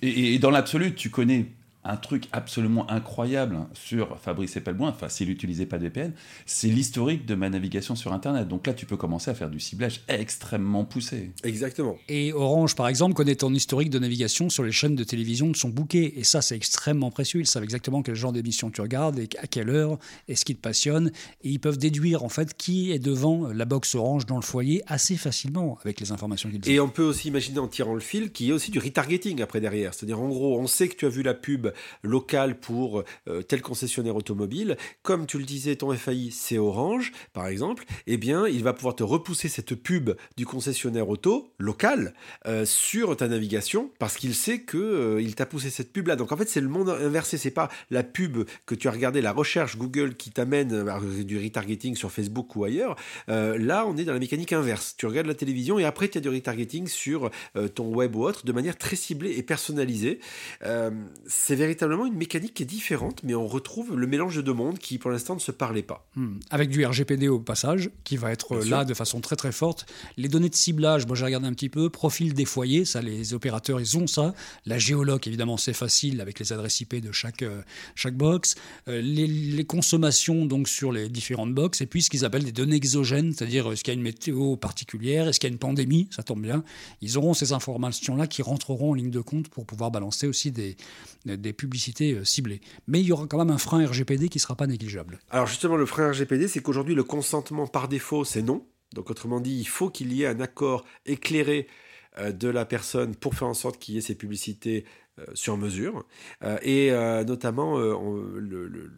Et, 0.00 0.34
et 0.34 0.38
dans 0.38 0.50
l'absolu, 0.50 0.94
tu 0.94 1.10
connais 1.10 1.46
un 1.88 1.96
truc 1.96 2.24
absolument 2.32 2.88
incroyable 2.90 3.58
sur 3.72 4.18
Fabrice 4.20 4.56
Epelboin, 4.56 4.90
enfin 4.90 5.08
s'il 5.08 5.28
n'utilisait 5.28 5.66
pas 5.66 5.78
de 5.78 5.84
VPN, 5.84 6.12
c'est 6.46 6.68
l'historique 6.68 7.26
de 7.26 7.34
ma 7.34 7.48
navigation 7.48 7.96
sur 7.96 8.12
Internet. 8.12 8.46
Donc 8.46 8.66
là, 8.66 8.74
tu 8.74 8.86
peux 8.86 8.96
commencer 8.96 9.30
à 9.30 9.34
faire 9.34 9.50
du 9.50 9.58
ciblage 9.58 10.02
extrêmement 10.08 10.84
poussé. 10.84 11.32
Exactement. 11.44 11.96
Et 12.08 12.32
Orange, 12.32 12.74
par 12.76 12.88
exemple, 12.88 13.14
connaît 13.14 13.36
ton 13.36 13.52
historique 13.54 13.90
de 13.90 13.98
navigation 13.98 14.50
sur 14.50 14.62
les 14.62 14.72
chaînes 14.72 14.96
de 14.96 15.04
télévision 15.04 15.48
de 15.48 15.56
son 15.56 15.70
bouquet. 15.70 16.12
Et 16.16 16.24
ça, 16.24 16.42
c'est 16.42 16.56
extrêmement 16.56 17.10
précieux. 17.10 17.40
Ils 17.40 17.46
savent 17.46 17.64
exactement 17.64 18.02
quel 18.02 18.14
genre 18.14 18.32
d'émission 18.32 18.70
tu 18.70 18.80
regardes 18.80 19.18
et 19.18 19.28
à 19.38 19.46
quelle 19.46 19.70
heure 19.70 19.98
et 20.28 20.36
ce 20.36 20.44
qui 20.44 20.54
te 20.54 20.60
passionne. 20.60 21.10
Et 21.42 21.50
ils 21.50 21.60
peuvent 21.60 21.78
déduire, 21.78 22.22
en 22.22 22.28
fait, 22.28 22.54
qui 22.56 22.92
est 22.92 22.98
devant 22.98 23.48
la 23.48 23.64
box 23.64 23.94
Orange 23.94 24.26
dans 24.26 24.36
le 24.36 24.42
foyer 24.42 24.82
assez 24.86 25.16
facilement 25.16 25.78
avec 25.82 26.00
les 26.00 26.12
informations 26.12 26.50
qu'ils 26.50 26.58
ont. 26.58 26.66
Et 26.66 26.80
on 26.80 26.88
peut 26.88 27.02
aussi 27.02 27.28
imaginer 27.28 27.58
en 27.58 27.68
tirant 27.68 27.94
le 27.94 28.00
fil 28.00 28.30
qu'il 28.30 28.46
y 28.46 28.52
a 28.52 28.54
aussi 28.54 28.70
du 28.70 28.78
retargeting 28.78 29.40
après 29.40 29.60
derrière. 29.60 29.94
C'est-à-dire, 29.94 30.20
en 30.20 30.28
gros, 30.28 30.58
on 30.58 30.66
sait 30.66 30.88
que 30.88 30.96
tu 30.96 31.06
as 31.06 31.08
vu 31.08 31.22
la 31.22 31.34
pub 31.34 31.68
local 32.02 32.58
pour 32.58 33.02
euh, 33.28 33.42
tel 33.42 33.62
concessionnaire 33.62 34.16
automobile, 34.16 34.76
comme 35.02 35.26
tu 35.26 35.38
le 35.38 35.44
disais, 35.44 35.76
ton 35.76 35.94
FAI 35.94 36.30
c'est 36.32 36.58
Orange, 36.58 37.12
par 37.32 37.46
exemple, 37.46 37.84
eh 38.06 38.16
bien, 38.16 38.46
il 38.46 38.62
va 38.62 38.72
pouvoir 38.72 38.94
te 38.94 39.02
repousser 39.02 39.48
cette 39.48 39.74
pub 39.74 40.10
du 40.36 40.46
concessionnaire 40.46 41.08
auto 41.08 41.52
local 41.58 42.14
euh, 42.46 42.64
sur 42.64 43.16
ta 43.16 43.28
navigation 43.28 43.90
parce 43.98 44.16
qu'il 44.16 44.34
sait 44.34 44.60
que 44.60 44.76
euh, 44.76 45.22
il 45.22 45.34
t'a 45.34 45.46
poussé 45.46 45.70
cette 45.70 45.92
pub 45.92 46.08
là. 46.08 46.16
Donc 46.16 46.32
en 46.32 46.36
fait, 46.36 46.48
c'est 46.48 46.60
le 46.60 46.68
monde 46.68 46.88
inversé. 46.88 47.38
C'est 47.38 47.50
pas 47.50 47.68
la 47.90 48.02
pub 48.02 48.44
que 48.66 48.74
tu 48.74 48.88
as 48.88 48.90
regardé, 48.90 49.20
la 49.20 49.32
recherche 49.32 49.76
Google 49.76 50.14
qui 50.14 50.30
t'amène 50.30 50.84
du 51.24 51.38
retargeting 51.38 51.96
sur 51.96 52.10
Facebook 52.10 52.56
ou 52.56 52.64
ailleurs. 52.64 52.96
là, 53.28 53.86
on 53.86 53.96
est 53.96 54.04
dans 54.04 54.12
la 54.12 54.18
mécanique 54.18 54.52
inverse. 54.52 54.94
Tu 54.96 55.06
regardes 55.06 55.26
la 55.26 55.34
télévision 55.34 55.78
et 55.78 55.84
après, 55.84 56.08
tu 56.08 56.18
as 56.18 56.20
du 56.20 56.28
retargeting 56.28 56.86
sur 56.86 57.30
ton 57.74 57.94
web 57.94 58.16
ou 58.16 58.24
autre 58.24 58.44
de 58.44 58.52
manière 58.52 58.76
très 58.76 58.96
ciblée 58.96 59.36
et 59.36 59.42
personnalisée. 59.42 60.20
c'est 61.26 61.56
véritablement 61.68 62.06
une 62.06 62.14
mécanique 62.16 62.54
qui 62.54 62.62
est 62.62 62.66
différente, 62.66 63.20
mais 63.24 63.34
on 63.34 63.46
retrouve 63.46 63.94
le 63.94 64.06
mélange 64.06 64.34
de 64.36 64.40
deux 64.40 64.54
mondes 64.54 64.78
qui 64.78 64.96
pour 64.96 65.10
l'instant 65.10 65.34
ne 65.34 65.40
se 65.40 65.52
parlaient 65.52 65.82
pas. 65.82 66.08
Hmm. 66.16 66.38
Avec 66.50 66.70
du 66.70 66.84
RGPD 66.84 67.28
au 67.28 67.40
passage, 67.40 67.90
qui 68.04 68.16
va 68.16 68.32
être 68.32 68.58
Bien 68.58 68.70
là 68.70 68.78
sûr. 68.78 68.86
de 68.86 68.94
façon 68.94 69.20
très 69.20 69.36
très 69.36 69.52
forte. 69.52 69.84
Les 70.16 70.28
données 70.28 70.48
de 70.48 70.54
ciblage, 70.54 71.06
moi 71.06 71.14
j'ai 71.14 71.26
regardé 71.26 71.46
un 71.46 71.52
petit 71.52 71.68
peu, 71.68 71.90
profil 71.90 72.32
des 72.32 72.46
foyers, 72.46 72.86
ça 72.86 73.02
les 73.02 73.34
opérateurs 73.34 73.80
ils 73.80 73.98
ont 73.98 74.06
ça. 74.06 74.34
La 74.64 74.78
géoloc 74.78 75.26
évidemment 75.26 75.58
c'est 75.58 75.74
facile 75.74 76.22
avec 76.22 76.38
les 76.38 76.54
adresses 76.54 76.80
IP 76.80 77.02
de 77.02 77.12
chaque, 77.12 77.42
euh, 77.42 77.60
chaque 77.94 78.16
box. 78.16 78.54
Euh, 78.88 79.02
les, 79.02 79.26
les 79.26 79.64
consommations 79.64 80.46
donc 80.46 80.68
sur 80.68 80.90
les 80.90 81.10
différentes 81.10 81.52
box 81.52 81.82
et 81.82 81.86
puis 81.86 82.02
ce 82.02 82.08
qu'ils 82.08 82.24
appellent 82.24 82.44
des 82.44 82.52
données 82.52 82.76
exogènes, 82.76 83.34
c'est-à-dire 83.34 83.68
euh, 83.68 83.72
est-ce 83.72 83.84
qu'il 83.84 83.92
y 83.92 83.96
a 83.96 83.98
une 83.98 84.02
météo 84.02 84.56
particulière, 84.56 85.28
est-ce 85.28 85.38
qu'il 85.38 85.50
y 85.50 85.52
a 85.52 85.52
une 85.52 85.58
pandémie, 85.58 86.08
ça 86.10 86.22
tombe 86.22 86.40
bien. 86.40 86.64
Ils 87.02 87.18
auront 87.18 87.34
ces 87.34 87.52
informations-là 87.52 88.26
qui 88.26 88.40
rentreront 88.40 88.92
en 88.92 88.94
ligne 88.94 89.10
de 89.10 89.20
compte 89.20 89.48
pour 89.48 89.66
pouvoir 89.66 89.90
balancer 89.90 90.26
aussi 90.26 90.50
des, 90.50 90.78
des 91.26 91.47
publicités 91.52 92.14
euh, 92.14 92.24
ciblées. 92.24 92.60
Mais 92.86 93.00
il 93.00 93.06
y 93.06 93.12
aura 93.12 93.26
quand 93.26 93.38
même 93.38 93.50
un 93.50 93.58
frein 93.58 93.86
RGPD 93.86 94.28
qui 94.28 94.38
ne 94.38 94.40
sera 94.42 94.56
pas 94.56 94.66
négligeable. 94.66 95.18
Alors 95.30 95.46
justement, 95.46 95.76
le 95.76 95.86
frein 95.86 96.10
RGPD, 96.10 96.48
c'est 96.48 96.60
qu'aujourd'hui, 96.62 96.94
le 96.94 97.04
consentement 97.04 97.66
par 97.66 97.88
défaut, 97.88 98.24
c'est 98.24 98.42
non. 98.42 98.66
Donc 98.94 99.10
autrement 99.10 99.40
dit, 99.40 99.58
il 99.58 99.68
faut 99.68 99.90
qu'il 99.90 100.12
y 100.12 100.22
ait 100.22 100.26
un 100.26 100.40
accord 100.40 100.84
éclairé 101.06 101.66
euh, 102.18 102.32
de 102.32 102.48
la 102.48 102.64
personne 102.64 103.14
pour 103.14 103.34
faire 103.34 103.48
en 103.48 103.54
sorte 103.54 103.78
qu'il 103.78 103.94
y 103.94 103.98
ait 103.98 104.02
ces 104.02 104.14
publicités 104.14 104.84
euh, 105.18 105.24
sur 105.34 105.56
mesure. 105.56 106.06
Et 106.62 106.90
notamment, 107.26 107.78
le- 107.78 108.90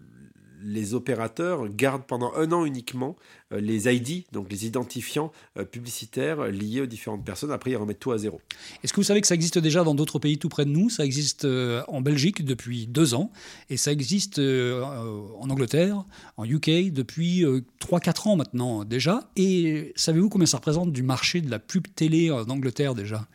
les 0.62 0.94
opérateurs 0.94 1.68
gardent 1.68 2.04
pendant 2.04 2.32
un 2.34 2.52
an 2.52 2.64
uniquement 2.64 3.16
euh, 3.52 3.60
les 3.60 3.92
ID, 3.92 4.24
donc 4.32 4.50
les 4.50 4.66
identifiants 4.66 5.32
euh, 5.56 5.64
publicitaires 5.64 6.44
liés 6.46 6.82
aux 6.82 6.86
différentes 6.86 7.24
personnes. 7.24 7.50
Après, 7.50 7.70
ils 7.70 7.76
remettent 7.76 8.00
tout 8.00 8.12
à 8.12 8.18
zéro. 8.18 8.40
Est-ce 8.82 8.92
que 8.92 9.00
vous 9.00 9.04
savez 9.04 9.20
que 9.20 9.26
ça 9.26 9.34
existe 9.34 9.58
déjà 9.58 9.84
dans 9.84 9.94
d'autres 9.94 10.18
pays 10.18 10.38
tout 10.38 10.48
près 10.48 10.64
de 10.64 10.70
nous? 10.70 10.90
Ça 10.90 11.04
existe 11.04 11.44
euh, 11.44 11.82
en 11.88 12.00
Belgique 12.00 12.44
depuis 12.44 12.86
deux 12.86 13.14
ans 13.14 13.30
et 13.68 13.76
ça 13.76 13.92
existe 13.92 14.38
en 14.38 15.50
Angleterre, 15.50 16.04
en 16.36 16.44
UK 16.44 16.92
depuis 16.92 17.44
euh, 17.44 17.62
3-4 17.80 18.28
ans 18.28 18.36
maintenant 18.36 18.84
déjà. 18.84 19.30
Et 19.36 19.92
savez-vous 19.96 20.28
combien 20.28 20.46
ça 20.46 20.58
représente 20.58 20.92
du 20.92 21.02
marché 21.02 21.40
de 21.40 21.50
la 21.50 21.58
pub 21.58 21.86
télé 21.94 22.30
en 22.30 22.48
Angleterre 22.48 22.94
déjà? 22.94 23.26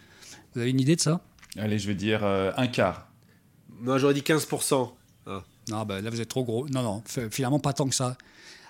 Vous 0.54 0.62
avez 0.62 0.70
une 0.70 0.80
idée 0.80 0.96
de 0.96 1.02
ça? 1.02 1.22
Allez, 1.58 1.80
je 1.80 1.88
vais 1.88 1.96
dire 1.96 2.24
euh, 2.24 2.52
un 2.58 2.68
quart. 2.68 3.08
Moi, 3.82 3.98
j'aurais 3.98 4.14
dit 4.14 4.22
15%. 4.22 4.92
Non, 5.70 5.84
ben 5.86 6.02
là 6.02 6.10
vous 6.10 6.22
êtes 6.22 6.30
trop 6.30 6.44
gros. 6.44 6.68
Non, 6.70 6.84
non, 6.84 7.04
finalement 7.32 7.60
pas 7.60 7.74
tant 7.74 7.88
que 7.88 7.96
ça. 7.96 8.18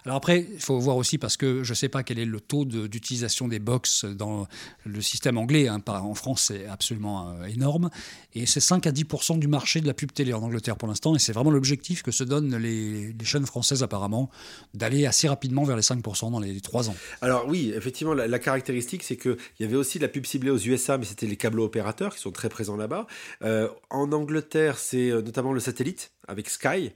Alors 0.05 0.17
après, 0.17 0.47
il 0.53 0.59
faut 0.59 0.77
voir 0.79 0.97
aussi 0.97 1.17
parce 1.17 1.35
que 1.35 1.63
je 1.63 1.71
ne 1.71 1.75
sais 1.75 1.89
pas 1.89 2.03
quel 2.03 2.19
est 2.19 2.25
le 2.25 2.39
taux 2.39 2.63
d'utilisation 2.63 3.47
des 3.47 3.57
box 3.57 4.05
dans 4.05 4.47
le 4.85 5.01
système 5.01 5.39
anglais. 5.39 5.67
hein. 5.67 5.81
En 5.87 6.13
France, 6.13 6.43
c'est 6.47 6.67
absolument 6.67 7.31
euh, 7.31 7.45
énorme. 7.45 7.89
Et 8.35 8.45
c'est 8.45 8.59
5 8.59 8.85
à 8.85 8.91
10% 8.91 9.39
du 9.39 9.47
marché 9.47 9.81
de 9.81 9.87
la 9.87 9.93
pub 9.93 10.11
télé 10.11 10.33
en 10.33 10.43
Angleterre 10.43 10.75
pour 10.75 10.87
l'instant. 10.87 11.15
Et 11.15 11.19
c'est 11.19 11.33
vraiment 11.33 11.51
l'objectif 11.51 12.03
que 12.03 12.11
se 12.11 12.23
donnent 12.23 12.55
les, 12.57 13.13
les 13.13 13.25
chaînes 13.25 13.45
françaises 13.45 13.81
apparemment, 13.81 14.29
d'aller 14.73 15.05
assez 15.05 15.27
rapidement 15.27 15.63
vers 15.63 15.75
les 15.75 15.81
5% 15.81 16.31
dans 16.31 16.39
les 16.39 16.59
3 16.59 16.89
ans. 16.89 16.95
Alors 17.21 17.47
oui, 17.47 17.71
effectivement, 17.75 18.13
la, 18.13 18.39
caractéristique, 18.39 19.03
c'est 19.03 19.17
qu'il 19.17 19.37
y 19.59 19.63
avait 19.63 19.75
aussi 19.75 19.99
la 19.99 20.07
pub 20.07 20.25
ciblée 20.25 20.51
aux 20.51 20.57
USA, 20.57 20.97
mais 20.97 21.05
c'était 21.05 21.27
les 21.27 21.37
câbles 21.37 21.59
opérateurs 21.59 22.15
qui 22.15 22.21
sont 22.21 22.31
très 22.31 22.49
présents 22.49 22.75
là-bas. 22.75 23.07
Euh, 23.43 23.69
en 23.89 24.11
Angleterre, 24.11 24.77
c'est 24.77 25.09
euh, 25.09 25.21
notamment 25.21 25.53
le 25.53 25.59
satellite 25.59 26.11
avec 26.27 26.49
Sky. 26.49 26.91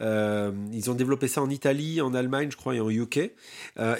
Euh, 0.00 0.50
ils 0.72 0.90
ont 0.90 0.94
développé 0.94 1.28
ça 1.28 1.42
en 1.42 1.50
Italie, 1.50 2.00
en 2.00 2.14
Allemagne, 2.14 2.50
je 2.50 2.56
crois, 2.56 2.74
et 2.74 2.80
en 2.80 2.90
UK. 2.90 3.32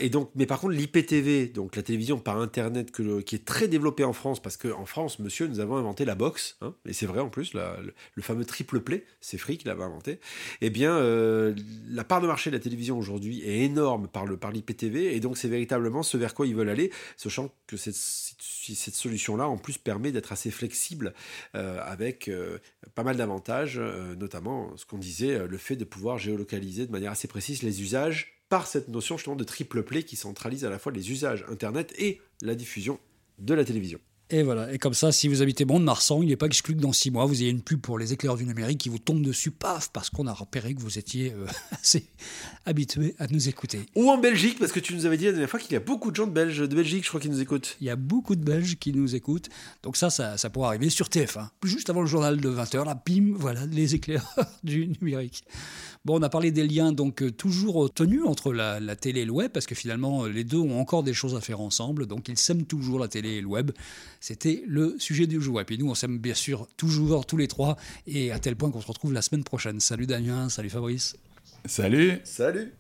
Et 0.01 0.09
donc, 0.09 0.31
mais 0.35 0.47
par 0.47 0.61
contre, 0.61 0.73
l'IPTV, 0.73 1.49
donc 1.49 1.77
la 1.77 1.83
télévision 1.83 2.19
par 2.19 2.41
Internet, 2.41 2.91
qui 2.91 3.35
est 3.35 3.45
très 3.45 3.69
développée 3.69 4.05
en 4.05 4.13
France, 4.13 4.41
parce 4.41 4.57
qu'en 4.57 4.87
France, 4.87 5.19
monsieur, 5.19 5.47
nous 5.47 5.61
avons 5.61 5.77
inventé 5.77 6.05
la 6.05 6.15
box, 6.15 6.57
hein, 6.63 6.72
et 6.87 6.93
c'est 6.93 7.07
vrai 7.07 7.21
en 7.21 7.29
plus, 7.29 7.55
le, 7.55 8.23
fameux 8.23 8.45
triple 8.45 8.81
play, 8.81 9.05
c'est 9.21 9.39
Free 9.39 9.59
qui 9.59 9.67
l'avait 9.67 9.83
inventé. 9.83 10.21
Eh 10.61 10.71
bien, 10.71 10.97
euh, 10.97 11.55
la 11.89 12.05
part 12.05 12.21
de 12.21 12.27
marché 12.27 12.51
de 12.51 12.57
la 12.57 12.63
télévision 12.63 12.99
aujourd'hui 12.99 13.43
est 13.43 13.61
énorme 13.61 14.09
par 14.09 14.27
le 14.27 14.37
par 14.37 14.53
l'IPTV, 14.53 15.15
et 15.15 15.21
donc 15.21 15.37
c'est 15.37 15.49
véritablement 15.49 16.03
ce 16.03 16.17
vers 16.17 16.35
quoi 16.35 16.47
ils 16.47 16.55
veulent 16.55 16.69
aller, 16.69 16.91
sachant 17.17 17.51
que 17.67 17.77
cette, 17.77 17.95
solution-là, 17.95 19.49
en 19.49 19.57
plus, 19.57 19.79
permet 19.79 20.13
d'être 20.13 20.33
assez 20.33 20.51
flexible 20.51 21.15
euh, 21.55 21.81
avec 21.83 22.29
euh, 22.29 22.59
pas 22.95 23.03
mal 23.03 23.17
d'avantages, 23.17 23.81
notamment 24.19 24.77
ce 24.77 24.87
qu'on 24.87 24.99
disait, 24.99 25.47
le 25.47 25.59
fait 25.59 25.77
de 25.77 25.85
pouvoir 25.85 26.19
géolocaliser 26.19 26.87
de 26.87 26.93
manière 26.93 27.13
assez 27.13 27.29
précise 27.29 27.63
les 27.63 27.83
usages 27.83 28.43
par 28.49 28.67
cette 28.67 28.89
notion 28.89 29.17
justement 29.17 29.37
de 29.37 29.45
triple 29.45 29.83
play 29.83 30.03
qui 30.03 30.15
centralise 30.15 30.67
à 30.67 30.71
la 30.71 30.79
fois 30.79 30.93
les 30.93 31.11
usages 31.11 31.45
Internet 31.49 31.95
et 31.97 32.21
la 32.43 32.55
diffusion 32.55 32.99
de 33.39 33.55
la 33.55 33.65
télévision. 33.65 33.99
Et 34.33 34.43
voilà. 34.43 34.73
Et 34.73 34.79
comme 34.79 34.95
ça, 34.95 35.13
si 35.13 35.29
vous 35.29 35.43
habitez 35.43 35.67
Mont-de-Marsan, 35.67 36.23
il 36.23 36.31
n'est 36.31 36.37
pas 36.37 36.47
exclu 36.47 36.75
que 36.75 36.81
dans 36.81 36.95
six 36.95 37.11
mois, 37.11 37.27
vous 37.27 37.43
ayez 37.43 37.51
une 37.51 37.61
pub 37.61 37.83
pour 37.83 37.99
les 37.99 38.15
éclairs 38.15 38.35
du 38.37 38.47
numérique 38.47 38.79
qui 38.79 38.89
vous 38.89 38.99
tombe 38.99 39.23
dessus, 39.23 39.51
paf, 39.51 39.91
parce 39.93 40.09
qu'on 40.09 40.27
a 40.27 40.33
repéré 40.33 40.75
que 40.75 40.81
vous 40.81 40.99
étiez 40.99 41.35
euh, 41.35 41.45
assez 41.73 42.07
habitué 42.65 43.15
à 43.19 43.27
nous 43.27 43.51
écouter. 43.51 43.81
Ou 43.95 44.11
en 44.11 44.17
Belgique, 44.17 44.59
parce 44.59 44.73
que 44.73 44.81
tu 44.81 44.95
nous 44.95 45.05
avais 45.05 45.19
dit 45.19 45.27
la 45.27 45.33
dernière 45.33 45.51
fois 45.51 45.61
qu'il 45.61 45.75
y 45.75 45.77
a 45.77 45.81
beaucoup 45.81 46.11
de 46.11 46.17
gens 46.17 46.27
de, 46.27 46.33
Belge, 46.33 46.59
de 46.61 46.75
Belgique, 46.75 47.05
je 47.05 47.09
crois, 47.11 47.21
qui 47.21 47.29
nous 47.29 47.43
écoutent. 47.43 47.77
Il 47.83 47.87
y 47.87 47.91
a 47.91 47.97
beaucoup 47.97 48.35
de 48.35 48.43
Belges 48.43 48.79
qui 48.79 48.95
nous 48.95 49.15
écoutent. 49.15 49.51
Donc 49.83 49.99
ça, 49.99 50.09
ça, 50.09 50.39
ça 50.39 50.49
pourra 50.49 50.69
arriver 50.69 50.89
sur 50.89 51.09
TF1. 51.09 51.49
Juste 51.65 51.91
avant 51.91 52.01
le 52.01 52.07
journal 52.07 52.41
de 52.41 52.49
20h, 52.49 52.87
là, 52.87 52.99
bim, 53.07 53.35
voilà, 53.37 53.67
les 53.67 53.95
éclaireurs 53.95 54.47
du 54.65 54.89
numérique. 54.89 55.45
Bon, 56.05 56.19
on 56.19 56.23
a 56.23 56.29
parlé 56.29 56.51
des 56.51 56.67
liens 56.67 56.91
donc 56.91 57.23
euh, 57.23 57.31
toujours 57.31 57.93
tenus 57.93 58.25
entre 58.25 58.53
la, 58.53 58.81
la 58.81 58.97
télé 58.97 59.21
et 59.21 59.25
le 59.25 59.31
web, 59.31 59.53
parce 59.53 59.67
que 59.67 59.77
finalement, 59.77 60.25
euh, 60.25 60.29
les 60.29 60.43
deux 60.43 60.59
ont 60.59 60.81
encore 60.81 61.05
des 61.05 61.15
choses 61.15 61.37
à 61.37 61.41
faire 61.41 61.61
ensemble. 61.61 62.07
Donc 62.07 62.29
ils 62.29 62.39
s'aiment 62.39 62.65
toujours, 62.65 62.99
la 62.99 63.07
télé 63.07 63.35
et 63.35 63.41
le 63.41 63.47
web. 63.47 63.71
C'était 64.23 64.63
le 64.69 64.95
sujet 65.01 65.27
du 65.27 65.43
jour. 65.43 65.61
Et 65.61 65.65
puis 65.65 65.77
nous, 65.77 65.91
on 65.91 65.97
s'aime 65.97 66.19
bien 66.19 66.35
sûr 66.35 66.69
toujours 66.77 67.27
tous 67.27 67.37
les 67.37 67.49
trois, 67.49 67.77
et 68.07 68.31
à 68.31 68.39
tel 68.39 68.55
point 68.55 68.71
qu'on 68.71 68.81
se 68.81 68.87
retrouve 68.87 69.13
la 69.13 69.21
semaine 69.21 69.43
prochaine. 69.43 69.81
Salut 69.81 70.07
Damien, 70.07 70.49
salut 70.49 70.71
Fabrice. 70.71 71.17
Salut 71.65 72.21
Salut 72.23 72.73